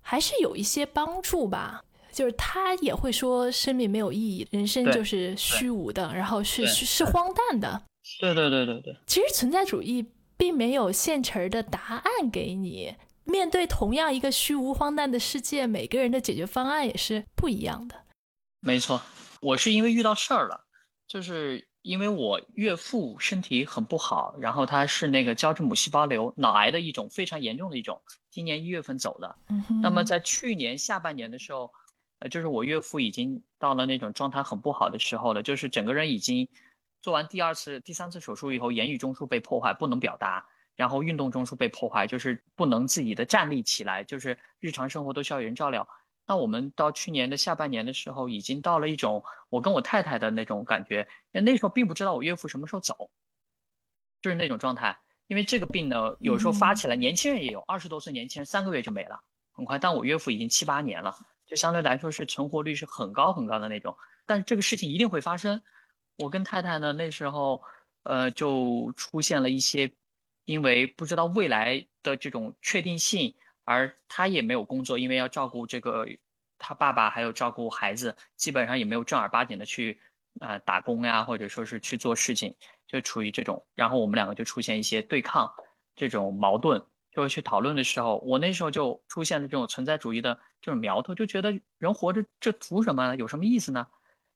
[0.00, 1.84] 还是有一些帮助吧。
[2.12, 7.82] 就是他也会说生命没有意义，人生就是虚无的，然后是是荒诞的。
[8.18, 8.96] 对对对对对。
[9.06, 10.04] 其实存在主义
[10.36, 12.94] 并没有现成的答案给你，
[13.26, 18.04] 面对同样一个虚无荒诞的世界，每个人的解决方案也是不一样的。
[18.60, 19.02] 没错，
[19.40, 20.66] 我是因为遇到事儿了，
[21.06, 28.00] 就是因为我岳父身体很不好，然后他是那个胶质母细胞瘤脑癌的一种非常严重的一种，
[28.30, 29.36] 今年一月份走的。
[29.82, 31.72] 那么在去年下半年的时候。
[32.18, 36.48] 呃，就是我岳父已经到了那种状态很不好的时候了，就是整个人已经
[37.02, 40.46] 做完第二次、第三次手术以后，言语中枢被破坏，不能表达，
[40.76, 45.88] 然后运动中枢被破坏，就是不能自己的站立起来，就是日常生活都需要有人照料。
[46.26, 53.10] 那我们到去年的下半年的时候，已经到了一种我跟我太太的那种感觉，那时候并不知道我岳父什么时候走，
[54.20, 54.96] 就是那种状态。
[55.28, 59.20] 因为这个病呢，有时候发起来，年轻人也有，二十多岁年轻人三个月就没了，
[59.52, 59.78] 很快。
[59.78, 61.16] 但我岳父已经七八年了。
[61.46, 63.96] 就相对来说是存活率是很高很高的那种，
[64.26, 65.62] 但是这个事情一定会发生。
[66.16, 67.62] 我跟太太呢那时候，
[68.02, 69.88] 呃，就出现了一些，
[70.46, 73.34] 因为不知道未来的这种确定性，
[73.64, 76.06] 而他也没有工作，因为要照顾这个
[76.56, 80.00] 他爸爸，还有照顾孩子，基本上也没有正儿八经的去
[80.40, 85.52] 啊打工呀，或者说是去做事情，就处于这种，然后我们两个就出现一些对抗，
[85.94, 86.82] 这种矛盾。
[87.12, 93.16] 就会去讨论的时候，我那时候就出现了这种存在主义的这种苗头，就觉得人活着这图什么？
[93.16, 93.86] 有什么意思呢？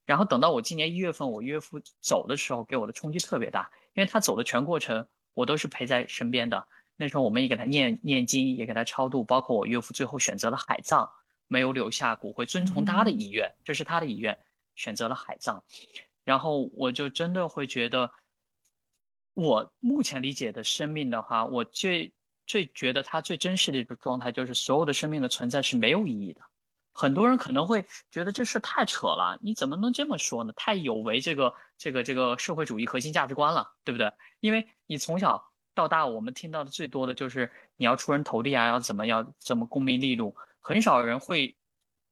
[0.06, 6.66] 然后等到我今年一月份我岳父走的时候，给我的冲击特别大，因为他走的全过程我都是陪在身边的。
[6.96, 11.08] 那时候我们也给他念念经，也给他超度，包括我岳父最后选择了海葬，
[11.48, 14.38] 没有留下骨灰，遵从他的意愿，这是他的意愿，
[14.74, 15.62] 选择了海葬。
[16.24, 18.10] 然后我就真的会觉得，
[19.34, 22.12] 我目前理解的生命的话，我最。
[22.46, 26.40] 最觉得他最真实的一个状态，就是所有的生命的存在是没有意义的，
[26.92, 30.52] 很多人可能会觉得这事太扯了，你怎么能这么说呢？
[30.56, 34.12] 太有违这个这个这个社会主义核心价值观了，对不对？
[34.40, 35.42] 因为你从小
[35.74, 41.56] 到大，我们听到的最多的就是你要出人头地啊，要怎么要怎么功名利禄，很少人会，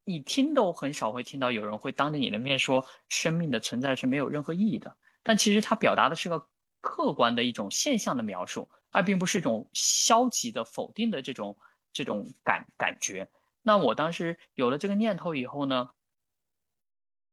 [0.05, 4.97] 你听都很少会听到有人会当着你的面说生命的存在是没有任何意义的。
[5.23, 6.47] 但其实他表达的是个
[6.81, 11.59] 客观的一种现象的描述，而并不是一种消极的否定的这种
[11.93, 13.29] 这种感感觉。
[13.63, 15.91] 那我当时有了这个念头以后呢，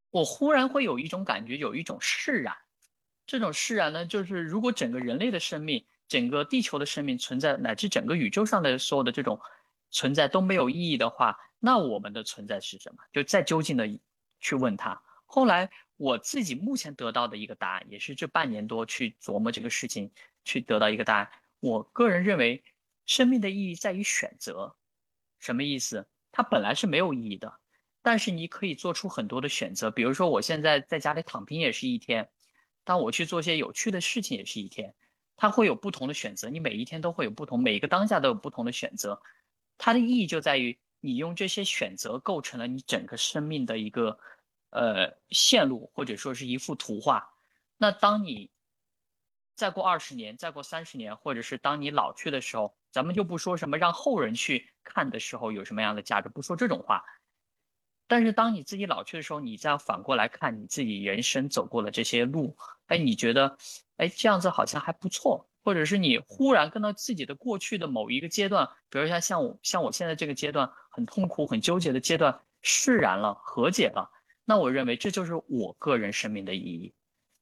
[0.09, 2.55] 我忽然会有一种感觉，有一种释然。
[3.25, 9.39] 这种释然呢，就是如果整个人类的生命、整个地球的生命存在，乃至整个宇宙上的所有的这种
[9.89, 13.03] 存在都没有意义的话，那我们的存在是什么？
[13.11, 13.87] 就再究竟的
[14.39, 15.01] 去问他。
[15.25, 20.11] 后来我自己目前得到的一个答案，也是这半年多去琢磨这个事情，
[20.43, 21.29] 去得到一个答案。
[21.59, 22.63] 我个人认为，
[23.07, 24.75] 生命的意义在于选择。
[25.39, 26.07] 什么意思？
[26.37, 27.61] 它本来是没有意义的，
[28.01, 29.89] 但是你可以做出很多的选择。
[29.89, 32.29] 比如说，我现在在家里躺平也是一天，
[32.83, 34.93] 当我去做些有趣的事情也是一天。
[35.37, 39.21] 它会有不同的选择，你每一天都会有不同，每一个当下都有不同的选择。
[39.77, 44.19] 它的意义就在于你用这些选择构成了你整个生命的一个
[44.71, 47.29] 呃线路，或者说是一幅图画。
[47.77, 48.51] 那当你
[49.55, 57.03] 再过二十年，再过三十年，或者是当你老去的时候，咱们就不说什么让后人去看的时候有什么样的价值，不说这种话。
[58.07, 62.55] 但是当你自己老去的时候，你再反过来看你自己人生走过的这些路，
[62.85, 63.57] 哎，你觉得，
[63.97, 74.11] 哎，这样子好像还不错，或者是你忽然跟到自己的过去的某一个阶段，比如像像我像我现在这个阶段很痛苦、很纠结的阶段释然了、和解了，
[74.45, 76.93] 那我认为这就是我个人生命的意义。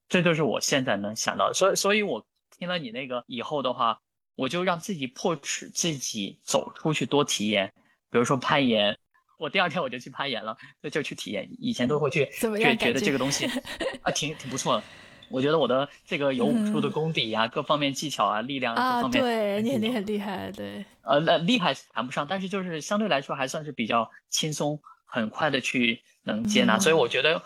[0.08, 4.00] 这就是我现在能想到，所以，所以我听了你那个以后的话，
[4.36, 7.72] 我就让自己迫使自己走出去多体验，
[8.10, 8.98] 比如说攀岩，
[9.38, 13.46] 我第二天我就去攀岩了，那就去体验，以前都会去，就觉得这个东西？
[14.02, 14.84] 啊挺挺不错的，
[15.30, 27.42] 我觉得我的这个有武术的功底啊，各方面技巧啊，力量啊各方面，对你你很厉害，对，呃，那厉害谈不上，但是就是相对来说还算是比较轻松，很快的去能接纳，所以我觉得，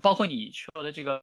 [0.00, 1.22] 包括你说的这个。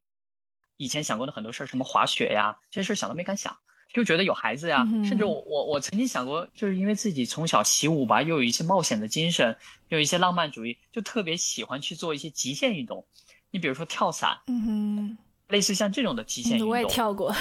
[0.76, 3.54] 以前想过的很多事儿，什么滑雪呀，这些事儿想都没敢想，
[3.92, 9.56] 就觉得有孩子呀，甚至我我我曾经想过，就是因为自己从小习武吧，又有一些冒险的精神，
[9.88, 13.04] 又有一些浪漫主义，就特别喜欢去做一些极限运动。
[13.50, 15.18] 你比如说跳伞，嗯哼，
[15.48, 17.34] 类似像这种的极限运动，我也跳过，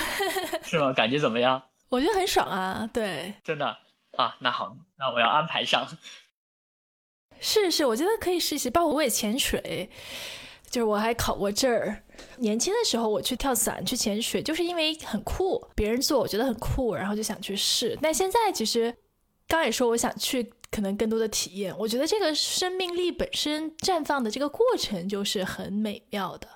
[0.64, 0.92] 是吗？
[0.92, 1.62] 感觉怎么样？
[1.90, 3.78] 我觉得很爽啊，对，真的
[4.18, 5.88] 啊，那好，那我要安排上。
[7.40, 9.90] 是是，我觉得可以试试，包括我也潜水。
[10.70, 12.04] 就是我还考过证儿，
[12.38, 17.98] 年轻的时候我去跳伞、去潜水，就是因为很酷，别人做我觉得很酷，然后就想去试。
[18.02, 18.96] 但现在其实，
[19.48, 21.76] 刚也说我想去，可能更多的体验。
[21.80, 26.48] 我觉得这个生命力本身绽放的这个过程就是很美妙的。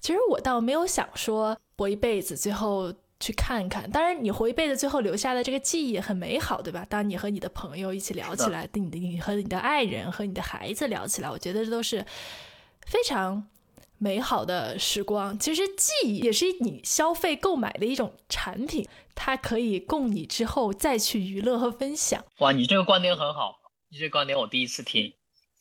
[0.00, 2.90] 其实我倒没有想说活一辈子，最后
[3.20, 3.90] 去看看。
[3.90, 6.86] 当然，你活一辈子最后留下的这个记忆很美好，对吧？
[6.88, 12.02] 当你和你的朋友一起聊起来，对你的你和你的爱人和你的孩子聊起来，我觉得这都是。
[12.90, 13.46] 非常
[13.98, 18.84] 美好的时光，其实记忆也是你消费购买的一种产品，
[19.14, 22.24] 它可以供你之后再去娱乐和分享。
[22.38, 23.60] 哇，你这个观点很好，
[23.90, 25.12] 你这个观点我第一次听，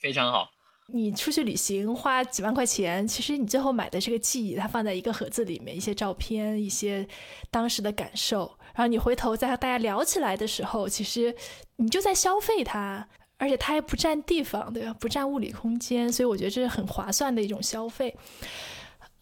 [0.02, 0.50] 非常好。
[0.92, 7.08] 你出去旅行花几万块钱，其实你最后买的这个记忆，它放在一个盒子里面，一些照片，一些
[7.52, 11.36] 当时的感受，然后你回头再和大家聊起来的时候，其实
[11.76, 13.08] 你就在消费它。
[13.40, 14.94] 而且它还不占地方，对吧？
[15.00, 18.16] 不占物理空间，所以我觉得这是很划算的一种消费。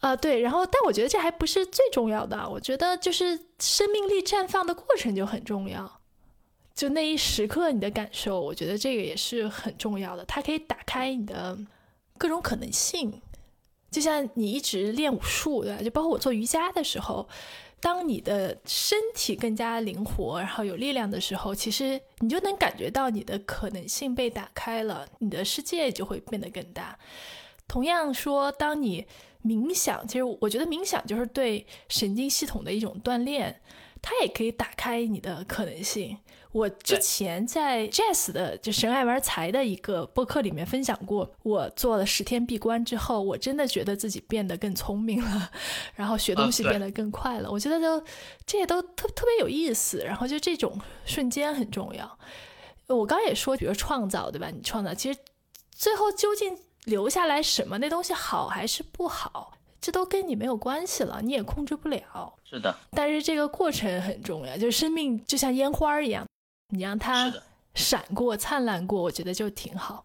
[0.00, 0.40] 啊，对。
[0.40, 2.46] 然后，但我觉得这还不是最重要的。
[2.50, 6.00] 我觉得就是生命力绽放的过程就很重要，
[6.74, 10.24] 就那一时刻你的感受，我觉得这个也是很重要的。
[10.24, 11.56] 它可以打开你的
[12.18, 13.22] 各种可能性，
[13.90, 15.82] 就像你一直练武术，对吧？
[15.82, 17.28] 就包括我做瑜伽的时候。
[17.80, 26.98] 当你的身体更加灵活，然后有力量的时候，其实你就能感觉到你的可能性被打开了，你的世界就会变得更大。
[27.68, 29.06] 同样说，当你
[29.44, 33.60] 冥想，其实我觉得冥想就是对神经系统的一种锻炼，
[34.02, 36.18] 它也可以打开你的可能性。
[36.52, 45.50] 我之前在 Jazz 的就神爱玩财的一个播客里面分享过，我做了十天闭关之后，我真的觉得自己变得更聪明了，
[45.94, 47.50] 然后学东西变得更快了。
[47.50, 48.00] 我觉得都
[48.46, 52.18] 这些都特特别有意思，然后就这种瞬间很重要。
[52.86, 54.48] 我刚也说，比如创造，对吧？
[54.50, 55.18] 你创造，其实
[55.70, 62.32] 最后究竟留下来什么，那东西好还是不好，这都跟你没有关系了，你也控制不了。
[62.42, 66.26] 是的，但是这个过程很重要，就是生命就像烟花一样。
[66.70, 67.32] 你让它
[67.74, 70.04] 闪过、灿烂过，我觉得就挺好。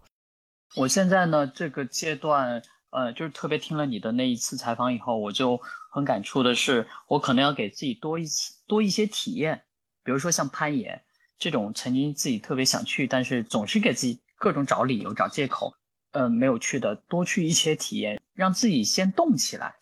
[0.75, 2.61] 我现在呢，这个阶段，
[2.91, 5.59] 呃，就是特别听了你的那一次采访以后，我就
[5.91, 9.63] 很感触的是，我可能要给自己多一次多一些体验，
[10.03, 11.03] 比如说像攀岩
[11.37, 15.75] 这种曾经自己特别想去，但是总是给自己各种找理由、找借口，
[16.11, 19.75] 呃，没有去的，多去一些体验，让自己先动起来，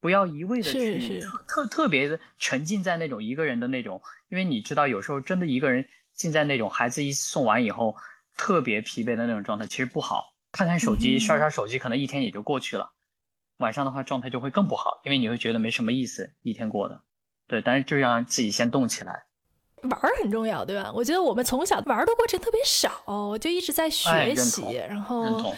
[0.00, 7.96] 不要一味的去特特特别的沉浸在那种一个人的那种，因为你知道，有时候真的一个人浸在那种孩子一送完以后。
[8.38, 12.92] 特别疲惫的那种状态其实不好，看看手机刷刷手机，可能一天也就过去了。
[13.56, 17.00] 晚上的话状态就会更不好，因为你会觉得没什么意思，一天过的。
[17.46, 19.24] 对，但是就让自己先动起来，
[19.84, 20.92] 玩很重要，对吧？
[20.94, 25.54] 我觉得我们从小玩的过程特别少，就一直在学习，然后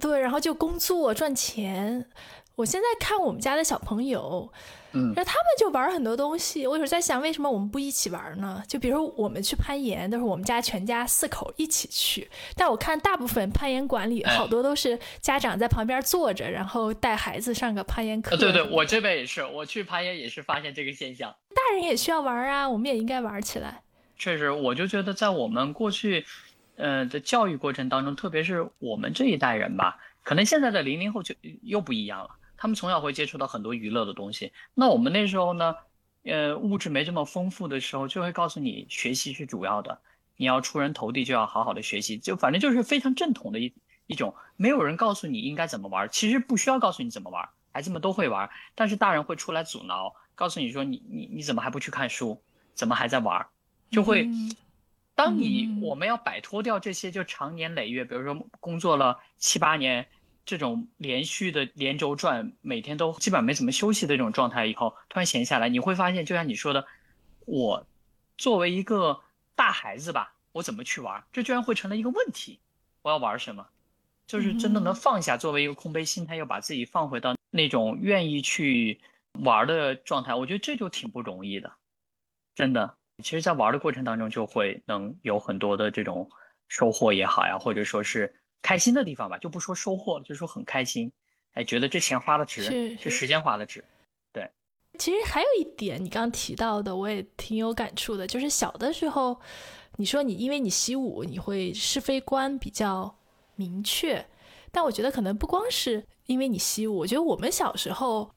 [0.00, 2.08] 对，然后就工作赚钱。
[2.54, 4.52] 我现在看我们家的小朋友。
[4.92, 6.66] 嗯，那他们就玩很多东西。
[6.66, 8.60] 我有时候在想，为什么我们不一起玩呢？
[8.66, 12.28] 就比如我们去攀岩，都是我们家全家四口一起去。
[12.56, 18.36] 但我看大部分攀岩馆里好多都是家长在旁边坐着，然后带孩子上个攀岩课。
[18.36, 21.32] 对对，我这边也是，我去攀岩也是发现这个现象。
[21.50, 23.82] 大人也需要玩啊，我们也应该玩起来。
[24.18, 26.26] 确实，我就觉得在我们过去，
[26.74, 31.32] 呃的教育过程当中，特别是我们这一代人吧，可能现在的零零后就
[31.62, 32.30] 又不一样了。
[32.60, 35.74] 他们从小会接触到很多娱乐的东西，那我们那时候呢，
[36.24, 39.98] 呃，物质没这么丰富的时候，就会告诉你学习是主要的，
[40.36, 43.72] 你要出人头地就要好好的学习，就反正就是非常正统的一
[44.06, 52.42] 一种，没有人告诉你应该怎么玩，其实不需要告诉你怎么玩，孩子们都会玩，但是大人会出来阻挠，告诉你说你你你怎么还不去看书，
[52.74, 53.46] 怎么还在玩，
[53.90, 54.28] 就会，
[55.14, 60.06] 当你我们要摆脱掉这些就长年累月，比如说工作了七八年。
[60.46, 66.86] 这种连续的连轴转，每天都基本上没怎么休息的这种状态，以后突然闲下来，你会发现，就像你说的，
[67.46, 67.86] 我
[68.36, 69.20] 作为一个
[69.54, 71.22] 大孩子吧，我怎么去玩？
[71.32, 72.58] 这居然会成了一个问题。
[73.02, 73.66] 我要玩什么？
[74.26, 78.98] 就是真的能放下，作为一个空杯心态，又把自己放回到那种愿意去
[79.44, 80.34] 玩的状态。
[80.34, 81.72] 我觉得这就挺不容易的，
[82.54, 82.96] 真的。
[83.22, 86.30] 其实，在玩的过程当中，就会能有很多的这种
[86.68, 88.34] 收获也好呀，或者说是。
[88.62, 91.10] 开心的地方吧，就不说收获了，就说很开心，
[91.52, 93.84] 哎，觉得这钱花的值，这时间花的值，
[94.32, 94.48] 对。
[94.98, 99.40] 其实还有一点，你刚刚提到的，我也挺有感触的，就是小的时候，
[99.96, 103.16] 你说你因为你习武，你会是非观比较
[103.54, 104.26] 明确，
[104.70, 108.34] 但我觉得可能不光是因为你习武，我觉得我们小时候，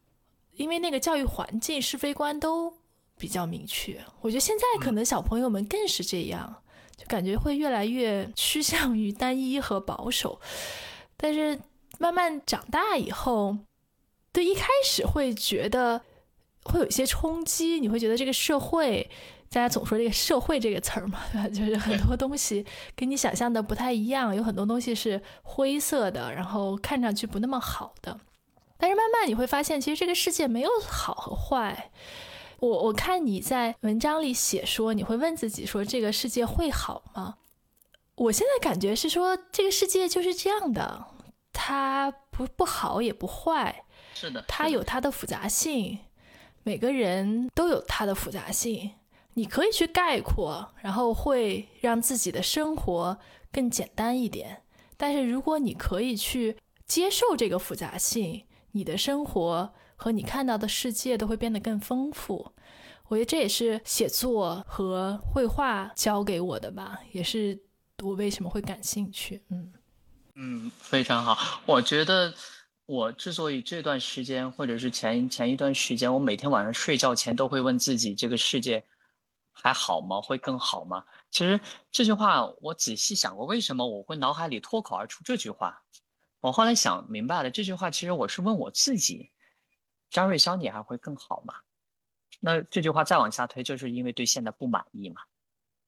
[0.54, 2.74] 因为那个教育环境是非观都
[3.18, 6.63] 比较明确，我觉得现在可能小朋友们更是这样。
[7.08, 10.40] 感觉会越来越趋向于单一和保守，
[11.18, 11.60] 但是
[12.00, 13.58] 慢慢长大以后，
[14.32, 16.02] 对一开始会觉得
[16.64, 19.10] 会有一些冲击，你会觉得这个社会，
[19.50, 21.48] 大家总说这个社会这个词儿嘛，对吧？
[21.50, 28.20] 就是很多东西跟你想象的不太一样，有很多东西是灰色的，然后看上去不那么好的。
[28.78, 31.92] 但是慢慢你会发现，其实这个世界没有好和坏。
[32.64, 37.36] 我我看你在文章里写说，你会问自己说，这个世界会好吗？
[38.16, 41.08] 我现在感觉是说，这个世界就是这样的，
[41.52, 43.84] 它不不好也不坏，
[44.14, 46.00] 是的，它有它的复杂性，
[46.64, 48.92] 每个人都有它的复杂性，
[49.34, 53.18] 你可以去概括，然后会让自己的生活
[53.52, 54.62] 更简单一点。
[54.96, 56.56] 但是如果你可以去
[56.86, 59.74] 接受这个复杂性，你的生活。
[59.96, 62.54] 和你看到的世界都会变得更丰富，
[63.08, 67.60] 我觉得这也是写作和绘画教给我的吧，也是
[68.04, 69.42] 我为什么会感兴趣。
[69.50, 69.74] 嗯
[70.36, 71.62] 嗯，非常好。
[71.66, 72.34] 我觉得
[72.86, 78.84] 我之所以这段时间，或者是前前一段时间，我每天晚上睡觉前都会问自己：这个世界
[79.52, 80.20] 还好吗？
[80.20, 81.06] 会更好吗？
[81.30, 81.60] 其实
[81.92, 85.84] 这句话我仔细想过，为什么我会脑海里脱口而出这句话？
[86.42, 89.30] 我后来想明白了，这句话其实我是问我自己。
[90.14, 91.56] 张瑞霄，你还会更好吗？
[92.40, 95.24] 那这句话再往下推，就是因为对现在不满意嘛？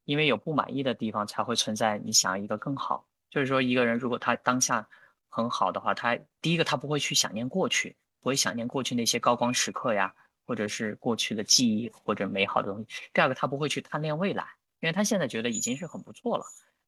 [0.04, 3.08] 因为有不满意的地方，才会存在你想要一个更好。
[3.30, 4.88] 就是说，一个人如果他当下
[5.30, 10.12] 很好的话，他第一个他不会去想念过去，不会想念过去那些高光时刻呀，
[10.48, 12.88] 或者是过去的记忆或者美好的东西。
[13.14, 14.44] 第二个，他不会去贪恋未来，
[14.80, 16.46] 因为他现在觉得已经是很不错了。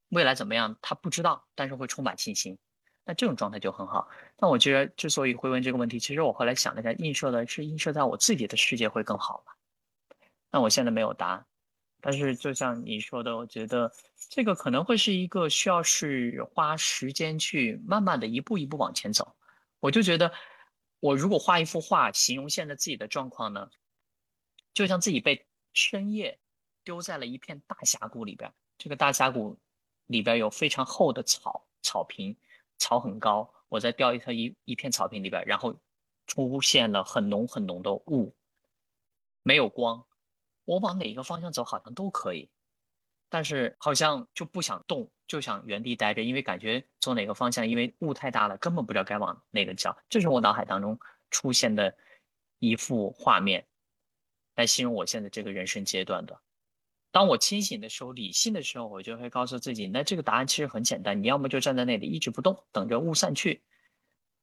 [0.09, 2.57] 未来怎么样，他不知道，但是会充满信心。
[3.07, 4.09] 那这种状态就很好。
[4.37, 9.53] 那我觉得，之所以会问这个问题，其实我后来想了一下，映射的是映射在我自己的世界会更好嘛？
[10.51, 11.45] 那我现在没有答案。
[12.01, 13.89] 但是就像你说的，我觉得
[14.29, 19.33] 这个可能会是一个需要是花时间去慢慢的一步一步往前走。
[19.79, 20.29] 我就觉得，
[20.99, 23.69] 我如果画一幅画，形容现在自己的状况呢，
[24.73, 26.37] 就像自己被深夜
[26.83, 29.57] 丢在了一片大峡谷里边，这个大峡谷
[30.07, 31.63] 里边有非常厚的草。
[31.83, 32.35] 草坪，
[32.77, 35.75] 草很高，我在掉一条一一片草坪里边，然后
[36.25, 38.35] 出现了很浓很浓的雾，
[39.43, 40.05] 没有光，
[40.65, 42.49] 我往哪个方向走好像都可以，
[43.29, 49.97] 但是好像就不想动，就想原地待着，因为感觉走哪个方向，因为雾太大了，根本不知道该往哪个角。
[50.09, 50.99] 这是我脑海当中
[51.31, 51.95] 出现的
[52.59, 53.65] 一幅画面，
[54.55, 56.41] 来形容我现在这个人生阶段的。
[57.17, 63.63] 当我清醒的时候，理性的时候，我就会告诉自己，那这个答案其实很简单，你要么就站在那里一直不动，等着雾散去，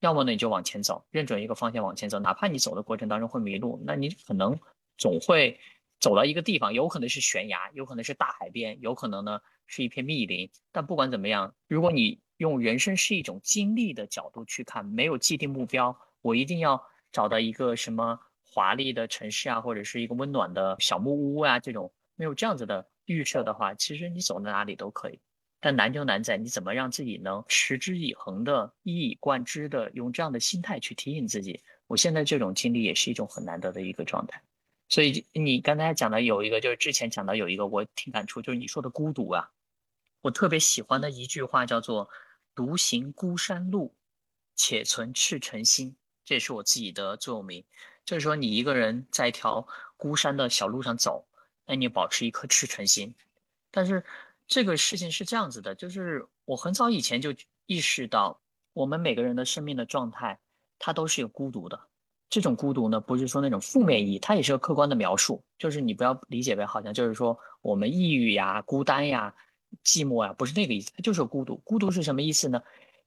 [0.00, 4.58] 要么呢你就往前走，认准一个方向往前走，哪怕你走的过程当中会迷路，那你可能
[4.98, 5.56] 总会
[6.00, 10.50] 走到一个地方，有可能是悬崖，有可能是大海边，有可能呢是一片密林。
[10.72, 21.92] 但不管怎么样，如果你用人生是一种经历的角度去看，没有既定目标，我一定要找到一个什么华丽的城市啊，或者是一个温暖的小木屋啊这种。
[22.16, 25.20] 没有这样子的预设的话，其实你走到哪里都可以。
[25.60, 31.62] 但难就难在你怎么让自己能持之以恒的、一以贯之的用这样的心态去提醒自己。
[31.86, 34.42] 我现在这种经历也是一种很难得的一个状态。
[34.90, 39.50] 所以你刚才讲的有一个，就是之前讲到有一个，我挺感触，就是你说的孤独啊。
[40.20, 42.10] 我特别喜欢的一句话叫做
[42.54, 43.94] “独行孤山路，
[44.54, 45.96] 且存赤诚心”，
[46.26, 47.64] 这也是我自己的座右铭。
[48.04, 51.26] 就是说，你一个人在一条孤山的小路上走。
[51.66, 53.14] 那你保持一颗赤诚心，
[53.70, 54.04] 但是
[54.46, 57.34] 这个事情是这样子的，就是我很早以前就
[57.66, 58.38] 意识到，
[58.72, 60.38] 我们每个人的生命的状态，
[60.78, 61.80] 它都是有孤独的。
[62.28, 65.42] 这种孤独呢，不是说那种负面意义，它也是个客观的描述。
[65.56, 69.34] 就是你不要理解为好像就是说我们抑郁呀、孤单呀、
[69.84, 71.56] 寂寞呀，不是那个意思，它就是孤独。
[71.58, 72.60] 孤独是什么意思呢？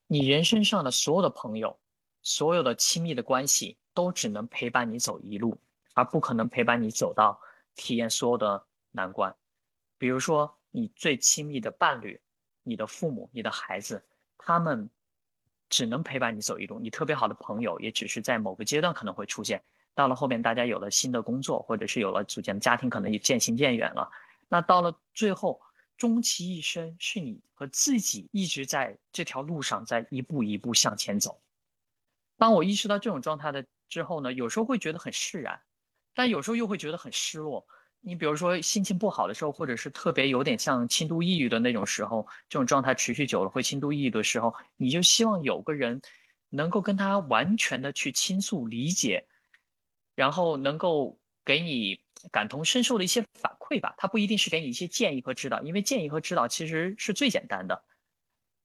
[0.06, 1.78] 你人生上的所有的朋友，
[2.22, 5.60] 所有的亲密的关系，都只能陪伴你走一路，
[5.92, 7.38] 而不可能陪伴你走到。
[7.78, 9.34] 体验所有的难关，
[9.96, 12.20] 比如说你最亲密的伴侣、
[12.64, 14.04] 你的父母、你的孩子，
[14.36, 14.90] 他们
[15.70, 16.80] 只能陪伴你走一路。
[16.80, 19.62] 你特别好的朋友，也只是在某个阶段可能会出现。
[19.94, 24.10] 到了后面，大家有了新的工作，或者是有了组建的家庭，可能也渐行渐远了。
[24.48, 25.60] 那到了最后，
[25.96, 31.40] 终其一生，是你和自己一直在这条路上，在一步一步向前走。
[32.36, 35.60] 当我意识到这种状态的之后呢，有时候会觉得很释然。
[36.18, 37.64] 但有时候又会觉得很失落。
[38.00, 46.02] 你比如说心情不好的时候，或者是特别有点像轻度抑郁的那种时候，这种状态持续久了会轻度抑郁的时候，你就希望有个人
[46.48, 49.24] 能够跟他完全的去倾诉、理解，
[50.16, 52.00] 然后能够给你
[52.32, 53.94] 感同身受的一些反馈吧。
[53.96, 57.84] 他不一定是给你一些建议和指导，因为建议和指导其实是最简单的。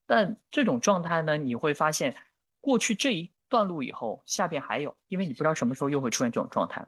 [0.08, 2.16] 但这种状态呢，你会发现
[2.62, 6.84] 过去这一段路以后，下边还有，因为你不知道什么时候又会出现这种状态。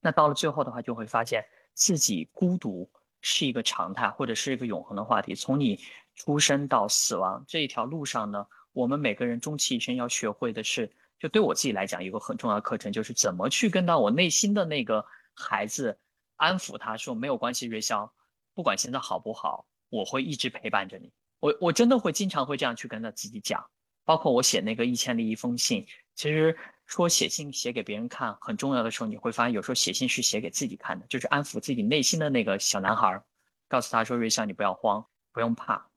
[0.00, 1.44] 那到了最后的话，就会发现
[1.74, 2.90] 自己孤独
[3.20, 5.34] 是一个常态，或者是一个永恒的话题。
[5.34, 5.78] 从你
[6.14, 15.98] 出生到死亡这一条路上呢，我们每个人终其一生要学会的是，就对我自己来讲，一个很重要的课程就是怎么去跟到我内心的那个孩子，
[16.36, 18.10] 安抚他说没有关系，瑞肖，
[18.54, 21.12] 不管现在好不好，我会一直陪伴着你。
[21.40, 23.64] 我我真的会经常会这样去跟他自己讲，
[24.04, 25.86] 包括我写那个一千零一封信，
[26.20, 26.54] 其实。
[26.90, 33.22] 说写信写给别人看很重要的时候，你会发现有时候写信是写给自己看的，就是安抚自己内心的那个小男孩，
[33.68, 35.88] 告诉他说：“瑞香，你不要慌，不用怕，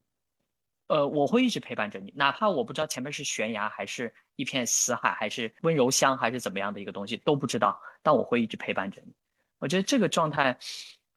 [0.85, 9.11] 呃，我会一直陪伴着你，哪怕我不知道前面是悬崖，还是一片死海，还是温柔乡，还是怎么样的一个东西都不知道，但我会一直陪伴着你。
[9.57, 10.55] 我觉得这个状态，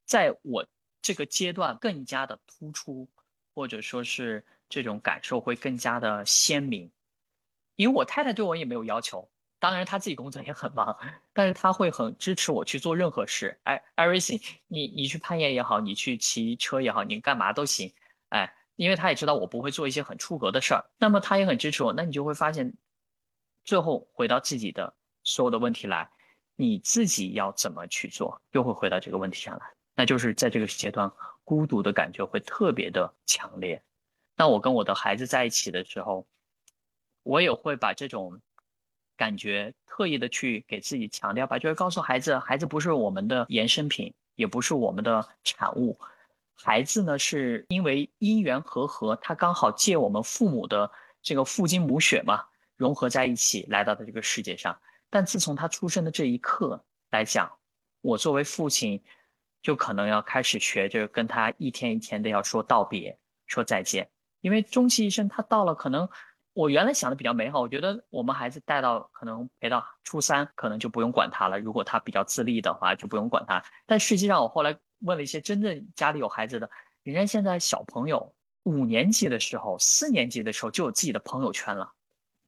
[0.06, 0.66] 在我
[1.02, 3.06] 这个阶段更加的突出，
[3.54, 6.90] 或者说是这种感受会更加的鲜明，
[7.76, 9.28] 因为我太太对我也没有要求。
[9.58, 10.96] 当然，她自己工作也很忙，
[11.32, 13.58] 但是她会很支持我去做任何事。
[13.64, 17.90] 哎，everything，你你去攀岩也好，你去骑车也好，你干嘛都行。
[18.28, 21.92] 哎，因为她也知道我不会做一些很出格的事儿，那么她也很支持我。
[21.92, 22.72] 那你就会发现，
[23.64, 26.08] 最后回到自己的所有的问题来，
[26.54, 29.66] 你自己要怎么去做，又会回到这个问题上来。
[29.94, 31.10] 那就是在这个阶段，
[31.44, 33.82] 孤独的感觉会特别的强烈。
[34.36, 36.26] 那我跟我的孩子在一起的时候，
[37.26, 38.40] 我也会把这种。
[39.18, 45.98] 感觉特意的去给自己强调吧，就是告诉孩子，孩子不是我们的衍生品，也不是我们的产物。
[46.54, 52.44] 孩子呢，是因为因缘和合，他刚好借我们父母的这个父精母血嘛，
[52.76, 54.78] 融合在一起来到的这个世界上。
[55.08, 57.50] 但自从他出生的这一刻来讲，
[58.02, 59.02] 我作为父亲，
[59.62, 64.06] 就可能要开始学着跟他一天一天的要说道别，说再见，
[64.42, 66.06] 因为终其一生，他到了可能。
[66.56, 71.60] 我原来想的比较美好，我觉得我们孩子带到可能陪到初三，可能就不用管他了。
[71.60, 73.62] 如果他比较自立的话，就不用管他。
[73.84, 76.70] 但实际上，我后来问了一些真正家里有孩子的，
[77.02, 81.92] 人家现在小朋友五年级的时候、四年级的时候就有自己的朋友圈了。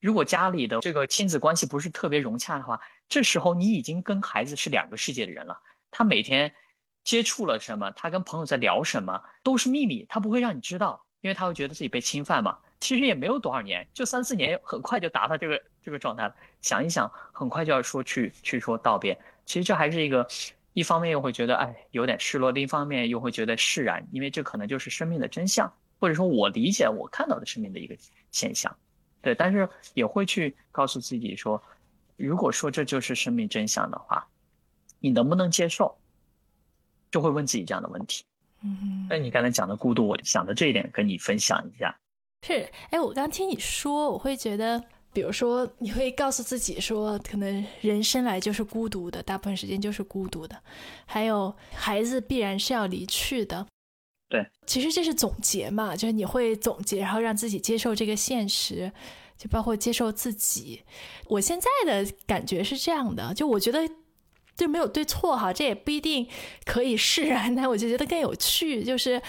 [0.00, 2.80] 如果家里的这个亲子关系不是特别融洽的话，
[3.11, 5.61] 这时候你已经跟孩子是两个世界的人了。
[5.90, 6.54] 他每天
[7.04, 12.59] 接触了什么，他跟朋友在聊什么，都是秘密，他不会让你知道，因为他会觉得自己被侵犯嘛。
[12.80, 16.34] 其实也没有多少年，就三四年，很快就达到这个这个状态了。
[16.60, 19.18] 想一想，很快就要说去去说道别。
[19.44, 20.26] 其实这还是一个，
[20.74, 27.96] 一方面又会觉得哎有点失落，另一方面又会觉得释然，因为这可能就是生命的真相，或者说我理解我看到的生命的一个
[28.30, 28.74] 现象。
[29.20, 31.60] 对，但是也会去告诉自己说，
[32.16, 34.26] 如果说这就是生命真相的话，
[35.00, 35.98] 你能不能接受？
[37.10, 38.24] 就会问自己这样的问题。
[38.62, 41.98] 嗯，那你刚才讲的孤独，我想的这一点跟你分享一下。
[42.47, 44.82] 是，哎，我刚听你说，我会觉得，
[45.12, 50.57] 比如说，你会告诉自己说，可能人生来就是孤独的，大部分时间就是孤独的，
[51.05, 53.66] 还有孩子必然是要离去的。
[54.30, 58.93] 对，其实这是总结嘛，就是你会总结，然后让自己接受这个现实，
[59.36, 60.82] 就包括接受自己。
[61.26, 63.89] 我现在的感觉是这样的，就我觉得
[64.57, 66.26] 就没有对错哈，这也不一定
[66.64, 69.20] 可以释然，但我就觉得更有趣，就是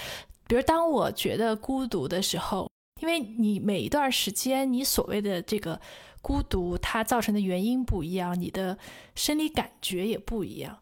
[0.47, 5.79] 比如当我觉得孤独的时候，因为你每一段时间你所谓的这个
[6.21, 8.77] 孤独，它造成的原因不一样，你的
[9.15, 10.77] 生理感觉也不一样。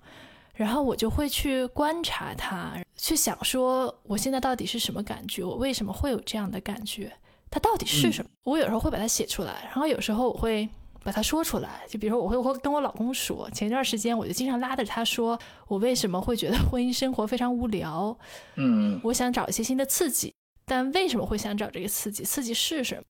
[0.55, 7.13] 然后我就会去观察它，去想说我现在到底是什么感觉，我为什么会有这样的感觉，
[7.51, 8.29] 它到底是什么？
[8.43, 10.67] 我有时候会把它写出来，然后有时候我会
[11.03, 11.81] 把它说出来。
[11.87, 15.37] 就比如说，我会会跟我老公说，前一段时间我就经常拉着他说，
[15.67, 18.17] 我为什么会觉得婚姻生活非常无聊？
[18.55, 20.33] 嗯，我想找一些新的刺激，
[20.67, 22.23] 但为什么会想找这个刺激？
[22.23, 23.01] 刺激是什么？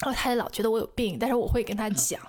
[0.00, 2.20] 然后他也老觉得我有病，但是我会跟他讲，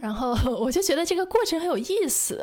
[0.00, 2.42] 然后 我就觉得这个过程很有意思。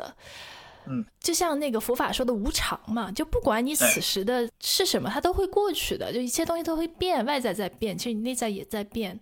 [0.86, 9.18] 嗯，就像那个佛法说的无常嘛，就不管你此时的是什么，它都会过去的，就一切东西都会变，外在在变，其实你内在也在变。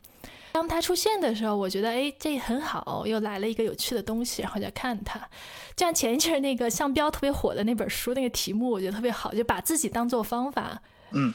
[0.53, 5.19] 当它出现的时候，我觉得哎，这很好，又来了一个有趣的东西，然后就看它。
[5.75, 10.81] 就像前一阵那个向标特别火的那本书，那个题目我觉得特别好，就把自己当做方法。
[11.13, 11.33] 嗯，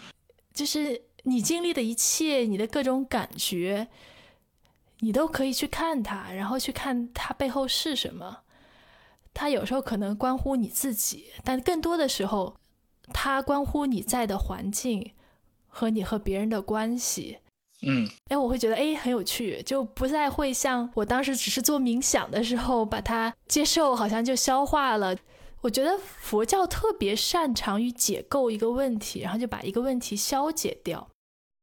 [0.53, 3.87] 就是你经历的一切，你的各种感觉，
[4.99, 8.39] 你都可以去看它，然后去看它背后是什么。
[9.33, 12.55] 它有时候可能关乎你自己，但更多的时候，
[13.11, 15.13] 它关乎你在的环境
[15.67, 17.39] 和你和别人的关系。
[17.81, 25.15] 嗯，哎，我会觉得哎很有趣，就不再会像我当时只是做冥想的时候把它接受，好像就消化了。
[25.63, 31.09] 我觉得佛教特别擅长于解构一个问题，然后就把一个问题消解掉。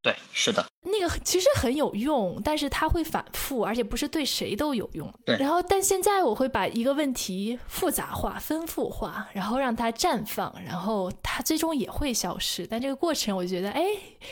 [0.03, 5.13] 对，是的，那个其实很有用，但是它会反复，而且不是对谁都有用。
[5.27, 5.37] 对。
[5.37, 12.67] 然后，但现在我会把一个问题复杂化、丰富化，然后让它绽放，然后它最终也会消失。
[12.67, 13.85] 但这个过程，我觉得哎，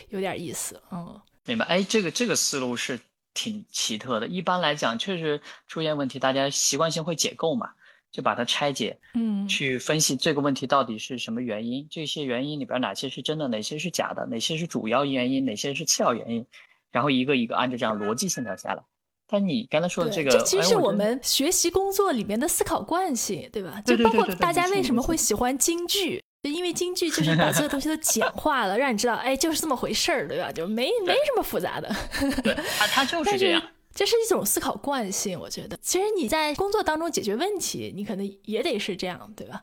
[0.09, 0.81] 有点意思。
[0.91, 1.67] 嗯，明白。
[1.67, 2.99] 哎，这个这个思路是
[3.35, 4.27] 挺奇特的。
[4.27, 7.73] 一般来讲，确实出现问题，大家习惯性会解构嘛。
[8.11, 16.45] 就把它拆解，嗯，去分析这个问题到底是什么原因，这些原因里边哪些是真的，哪些是假的，哪些是主要原因，哪些是次要原因，
[16.91, 18.83] 然后一个一个按照这样逻辑线条下来。
[19.31, 23.79] 但你刚才说的这个，这其实是我们学习工作里面的思考惯性，对吧？
[23.85, 30.51] 就包括大家为什么会喜欢京剧，就因为京剧就是把所有东西都简化了，让你知道，哎，就是这么回事儿，对吧？
[30.51, 31.95] 就没没什么复杂的。
[32.43, 33.63] 对，它它 就是这样。
[33.99, 35.77] 这是一种思考惯性，我觉得。
[35.83, 39.61] 其实你在工作当中解决问题，你可能也得是这样，对吧？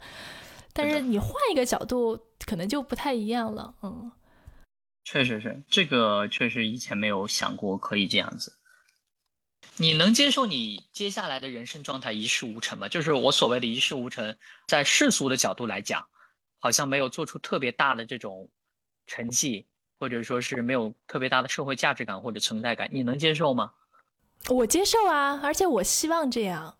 [0.73, 3.73] 但是你换一个角度，可能就不太一样了。
[3.81, 4.11] 嗯，
[5.05, 8.57] 确实是，这个确实以前没有想过可以这样子。
[9.77, 12.89] 你能接受你接下来的人生状态一事无成吗？
[12.89, 16.05] 就是我所谓的一事无成，在世俗的角度来讲，
[16.59, 18.49] 好像没有做出特别大的这种
[19.07, 19.65] 成绩，
[19.97, 23.71] 或者说是没有特别大的社会价值感或者存在感，你能接受吗？
[24.49, 26.75] 我接受啊，而且我希望这样。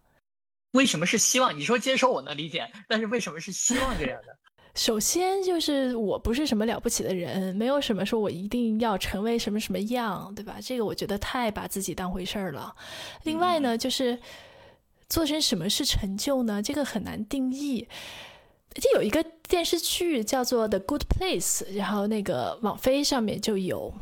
[0.72, 1.58] 为什么是希望？
[1.58, 4.38] 你说接受我能理解，但是为什么是希望这样的？
[4.76, 10.58] 首先就是我不是什么了不起的人，没有什么说我一定要成为什么什么样，对吧？
[10.62, 12.76] 这个我觉得太把自己当回事儿了。
[13.24, 14.20] 另外呢，就是
[15.08, 16.62] 做成什么是成就呢？
[16.62, 17.88] 这个很难定义。
[18.74, 23.94] 就有一个电视剧叫做《The Good Place》，然后那个网飞上面就有。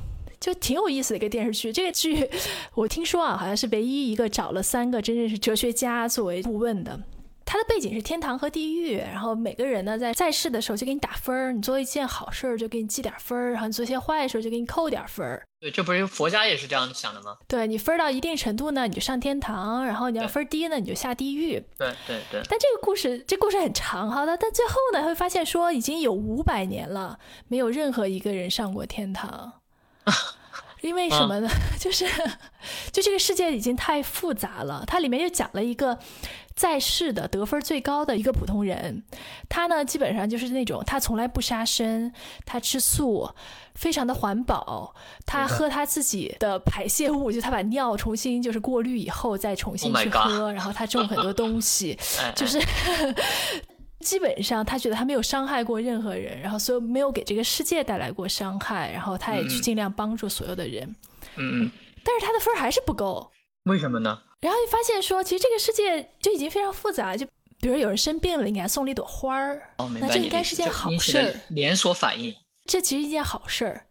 [0.43, 2.29] 就挺有意思的一个电视剧，这个剧
[2.73, 6.99] 我听说啊，好像是唯一一个找了三个真正是哲学家作为顾问的。
[7.45, 15.41] 它的背景是天堂和地狱，然后每个人呢在在世的时候就给你打分儿，你做一件好事儿就给你记点分儿，然后你做一些坏事就给你扣点分儿。
[15.61, 17.37] 对，这不是佛家也是这样想的吗？
[17.47, 21.53] 对你分到一定程度呢，你就上天堂；然后你要分低呢，你就下地狱。
[21.77, 22.41] 对对对。
[22.49, 27.17] 但这个故事，这故事很长哈，但但最后呢，会发现说已经有五百年了，
[27.47, 29.62] 没有任何一个人上过天堂。
[30.81, 31.49] 因为什么呢？
[31.79, 32.05] 就是
[32.91, 34.83] 就这个世界已经太复杂了。
[34.85, 35.97] 它里面就讲了一个
[36.55, 39.01] 在世的得分最高的一个普通人，
[39.47, 42.11] 他呢基本上就是那种他从来不杀生，
[42.45, 43.33] 他吃素，
[43.75, 44.93] 非常的环保，
[45.25, 51.97] 他喝他自己的排泄物，就他把尿重新就是过滤以后再重新去喝，然后他种很多东西，
[52.35, 52.61] 就是。
[54.03, 60.83] 基本上，他觉得他没有伤害过任何人，然后所以没有给这个世界带来过伤害，然后他也去尽量帮助所有的人。
[61.37, 61.71] 嗯嗯。
[62.03, 63.31] 但是他的分还是不够。
[63.63, 64.21] 为什么呢？
[64.41, 67.15] 然后就发现说，其实这个世界就已经非常复杂。
[67.15, 67.25] 就
[67.61, 71.33] 比如有人生病了，你给他送了一朵花儿，哦那这应该是件好事儿。
[71.47, 72.35] 连锁反应。
[72.65, 73.85] 这其实一件好事儿，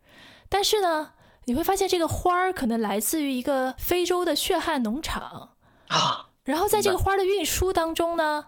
[0.51, 1.13] 但是呢，
[1.47, 5.55] 你会发现这个花儿可能来自于一个非洲的血汗农场
[5.89, 6.29] 啊。
[6.45, 8.45] 然后在这个花的运输当中呢。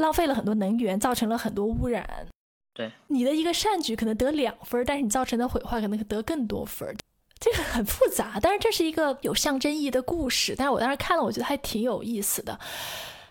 [0.00, 2.26] 浪费了很多能源，造成了很多污染。
[2.74, 6.96] 对，你的一个善举可能得两分，但是你造成的毁坏可能得更多分。
[7.38, 10.54] 这个很复杂，但是这是一个有象征意义的故事。
[10.56, 12.58] 但是我当时看了，我觉得还挺有意思的。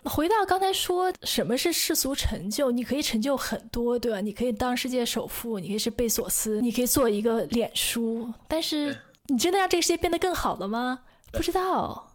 [0.04, 2.70] 回到刚才说，什么是世俗成就？
[2.70, 4.20] 你可以成就很多，对吧？
[4.20, 8.32] 你可以当世界首富，你可以是贝索斯，你可以做一个脸书。
[8.48, 8.98] 但是
[9.28, 11.00] 你真的让这个世界变得更好了吗？
[11.30, 12.10] 不知道。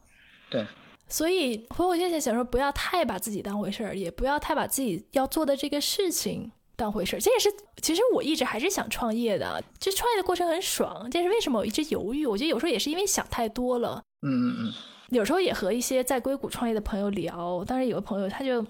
[0.49, 0.65] 对。
[1.07, 7.19] 所以，回我现在想说，不要太把自己当回事儿，也不要太把自己要做的这个事情当回事儿。
[7.19, 7.47] 这也是，
[7.79, 9.63] 其实我一直还是想创业的。
[9.79, 12.25] 这创业的过程很爽，这是为什么我一直犹豫？
[12.25, 14.01] 我觉得有时候也是因为想太多了。
[14.25, 14.73] 嗯嗯嗯。
[15.09, 18.65] 有时候也和一些在硅谷创业的朋友聊，当时有个朋友，他就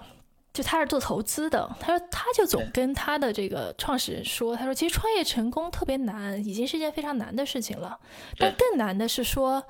[0.51, 7.97] 就他是做投资的，他说他就总跟他的这个创始人说，他说其实创业成功特别难，已经是一件非常难的事情了。
[8.37, 9.63] 但更难的是说。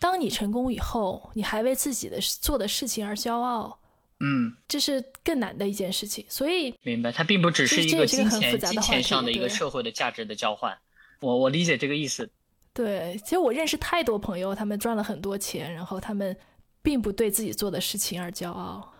[0.00, 3.80] 当你成功以后，你还为自己的做的事情而骄傲，
[4.20, 6.24] 嗯，这是更难的一件事情。
[6.28, 10.78] 所以，明白，它并不只是一个金钱金钱上的一个社会的价值的交换。
[11.20, 12.30] 我我理解这个意思。
[12.72, 16.36] 对，其实我认识太多朋友，他们赚了很多钱，然后他们
[16.80, 18.92] 并不对自己做的事情而骄傲，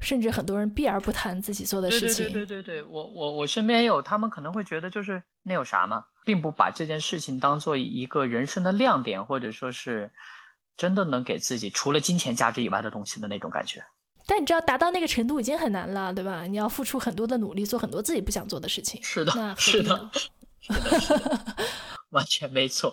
[0.00, 2.24] 甚至很多人避而不谈自己做的事情。
[2.32, 10.10] 对对对对对，我我我身边有，他们可能会觉得就是那有啥嘛，并不把这件事情当做一个人生的亮点，或者说是。
[10.76, 13.84] 真的能给自己除了金钱价值以外的东西的那种感觉，
[14.26, 16.42] 但你知道达到那个程度已经很难了，对吧？
[16.42, 19.02] 你要付出很多的努力，做很多自己不想做的事情。
[19.02, 20.10] 是的 是的，
[20.60, 21.56] 是的，
[22.10, 22.92] 完全没错。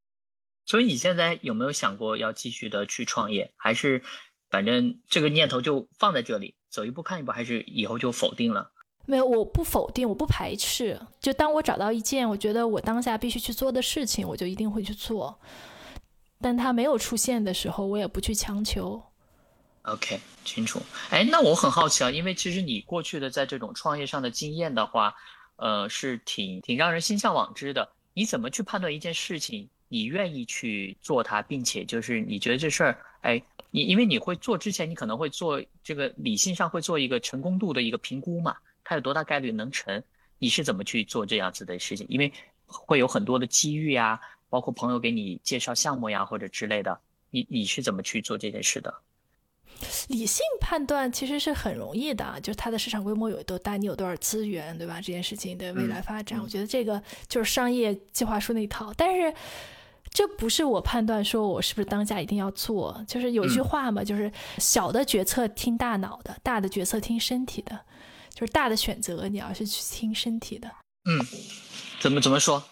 [0.64, 4.02] 所以你现在有没有想过要继续的去创业，还是
[4.48, 8.70] 反正这个念头就放在这里，走一步看一步，还是以后就否定了？
[9.04, 10.98] 没有，我不否定，我不排斥。
[11.20, 15.38] 就当我找到一件我觉得我当下必须去做的事情，我就一定会去做。
[16.42, 19.00] 但他没有出现的时候，我也不去强求。
[19.82, 20.80] OK，清楚。
[21.10, 25.14] 哎，那我很好奇啊，因为其实你过去的在这种创业上的经验的话，
[25.56, 27.88] 呃，是挺挺让人心向往之的。
[28.14, 40.02] 你怎么去判断一件事情，你愿意去做它，并且就是你觉得这事儿，哎，你因为你会做之前，你可能会做这个理性上会做一个成功度的一个评估嘛，它有多大概率能成？
[40.38, 42.06] 你是怎么去做这样子的事情？
[42.08, 42.32] 因为
[42.66, 44.20] 会有很多的机遇啊。
[44.52, 47.00] 包括朋友给你介绍项目呀，或者之类的，
[47.30, 48.94] 你你是怎么去做这件事的？
[50.08, 54.96] 理性判断其实是很容易的，就是它的市场规模有多大，你有多少资源，对吧？
[54.96, 58.92] 这件事情的未来发展，我觉得这个就是商业计划书那一套。
[58.94, 59.34] 但是
[60.10, 67.80] 这不是我判断说我是不是当下一定要做，就是有句话嘛，就是小的决策听大脑的，大的决策听身体的，
[68.34, 70.70] 就是大的选择你要是去听身体的。
[71.06, 71.18] 嗯，
[72.02, 72.62] 怎么怎么说？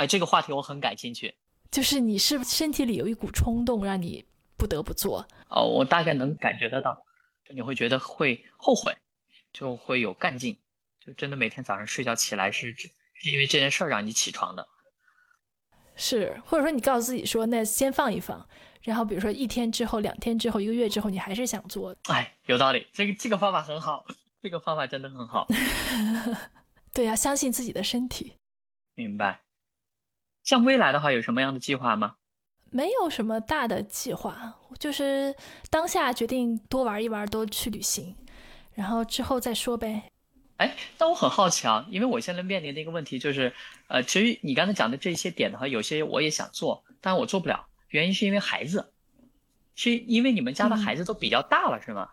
[0.00, 1.34] 哎，这个话题我很感兴趣。
[1.70, 4.24] 就是你是身体里有一股冲动，让你
[4.56, 5.26] 不得不做。
[5.50, 7.04] 哦，我大概能感觉得到，
[7.44, 8.96] 就你会觉得会后悔，
[9.52, 10.58] 就会有干劲，
[11.04, 12.74] 就真的每天早上睡觉起来是
[13.12, 14.66] 是因为这件事儿让你起床的。
[15.96, 18.48] 是，或者说你告诉自己说，那先放一放，
[18.80, 21.94] 然后比如说一天之后、两天之后、一个月之后，你还是想做。
[22.04, 24.06] 哎，有道理，这个这个方法很好，
[24.40, 25.46] 这个方法真的很好。
[26.94, 28.32] 对呀，相信自己的身体。
[28.94, 29.42] 明白。
[30.42, 32.14] 像未来的话，有什么样的计划吗？
[32.72, 35.34] 没有什么大的计划，就是
[35.70, 38.14] 当下决定多玩一玩，多去旅行，
[38.74, 40.04] 然后之后再说呗。
[40.58, 43.52] 哎，但我很好奇啊，因为我现在面临的一个问题就是，
[43.88, 48.92] 呃，其实你刚才讲的这些点的话，有些我也想做，但我做不了，原因是因为孩子，
[49.74, 52.10] 是因为你们家的孩子都比较大了，是吗？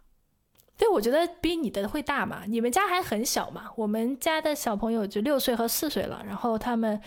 [0.75, 6.99] 对，我觉得比你的会大嘛，你们家还很小嘛，我们家的小朋友就六岁和四岁了，然后他们。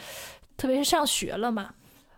[0.60, 1.74] 特别是上学了嘛，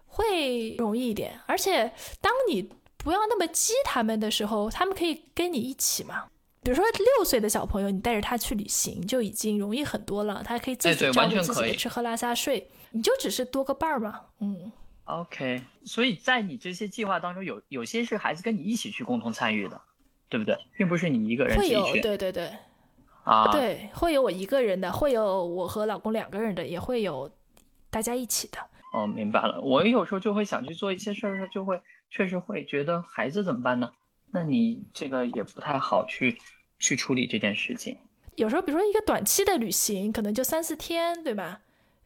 [0.07, 1.39] 会容易一点。
[1.47, 6.25] 而且，当你不要那么激他们的时候，他们可以跟你一起嘛。
[6.65, 14.23] 比如说六岁的小朋友，你带着他去旅行就已经容易很多了，他可以自己照顾自己的吃喝拉撒睡，你就只是多个伴儿嘛。
[14.41, 14.73] 嗯
[15.05, 19.81] ，OK，所以在你这些计划当中，有有些是孩子跟你一起去共同参与的，
[20.29, 20.57] 对不对？
[20.77, 22.53] 并不是你一个人会有，对对对，
[23.25, 23.47] 啊。
[23.53, 27.29] 对，会有我一个人的，会有我和老公两个人的，也会有
[27.93, 28.59] 大家一起的。
[28.93, 29.61] 哦，明白了。
[29.61, 33.91] 我有时候就会想去做一些事儿的时候，就会确实会觉得孩子怎么办呢？
[34.31, 36.39] 那你这个也不太好去
[36.79, 37.97] 去处理这件事情。
[38.37, 41.61] 有时候，比如说一个短期的旅行，可能就三四天，对吧？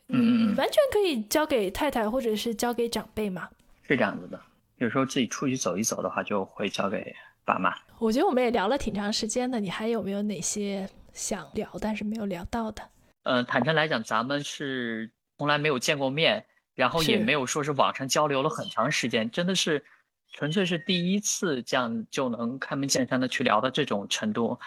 [0.08, 3.48] 嗯完全可以交给太太或者是交给长辈嘛。
[3.82, 4.40] 是这样子的。
[4.78, 7.14] 有时候自己出去走一走的话，就会交给
[7.44, 7.74] 爸妈。
[7.98, 12.82] 我觉得我们也聊了挺长时间的，你还有没有哪些想聊但是没有聊到的？
[13.22, 16.44] 嗯、坦诚来讲，咱们是从来没有见过面，
[16.74, 19.84] 然后也没有说是网上交流了很长时间，真的是
[20.32, 24.58] 纯粹是第一次这样就能开门见山的去聊到这种程度。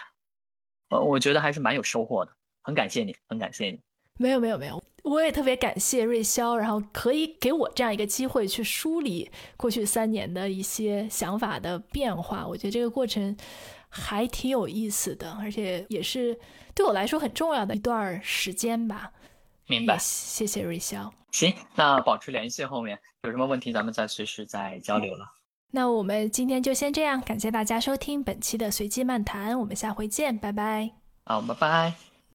[0.90, 2.32] 呃，我觉得还是蛮有收获的，
[2.62, 3.80] 很感谢你，很感谢你。
[4.18, 12.46] 没有没有没有，我也特别感谢瑞潇，然后可以给我这样一个机会去梳理过去三年的一些想法的变化。
[12.46, 13.34] 我觉得这个过程
[13.88, 16.38] 还挺有意思的，而且也是
[16.74, 19.12] 对我来说很重要的一段时间吧。
[19.70, 20.00] 明白也。
[20.00, 21.08] 谢谢瑞潇。
[21.30, 25.24] 行，那保持联系，后面有什么问题咱们再随时再交流了。
[25.70, 30.90] 那我们今天就先这样，感谢大家收听本期的随机漫谈，我们下回见，拜拜。
[31.24, 32.09] 好，拜拜。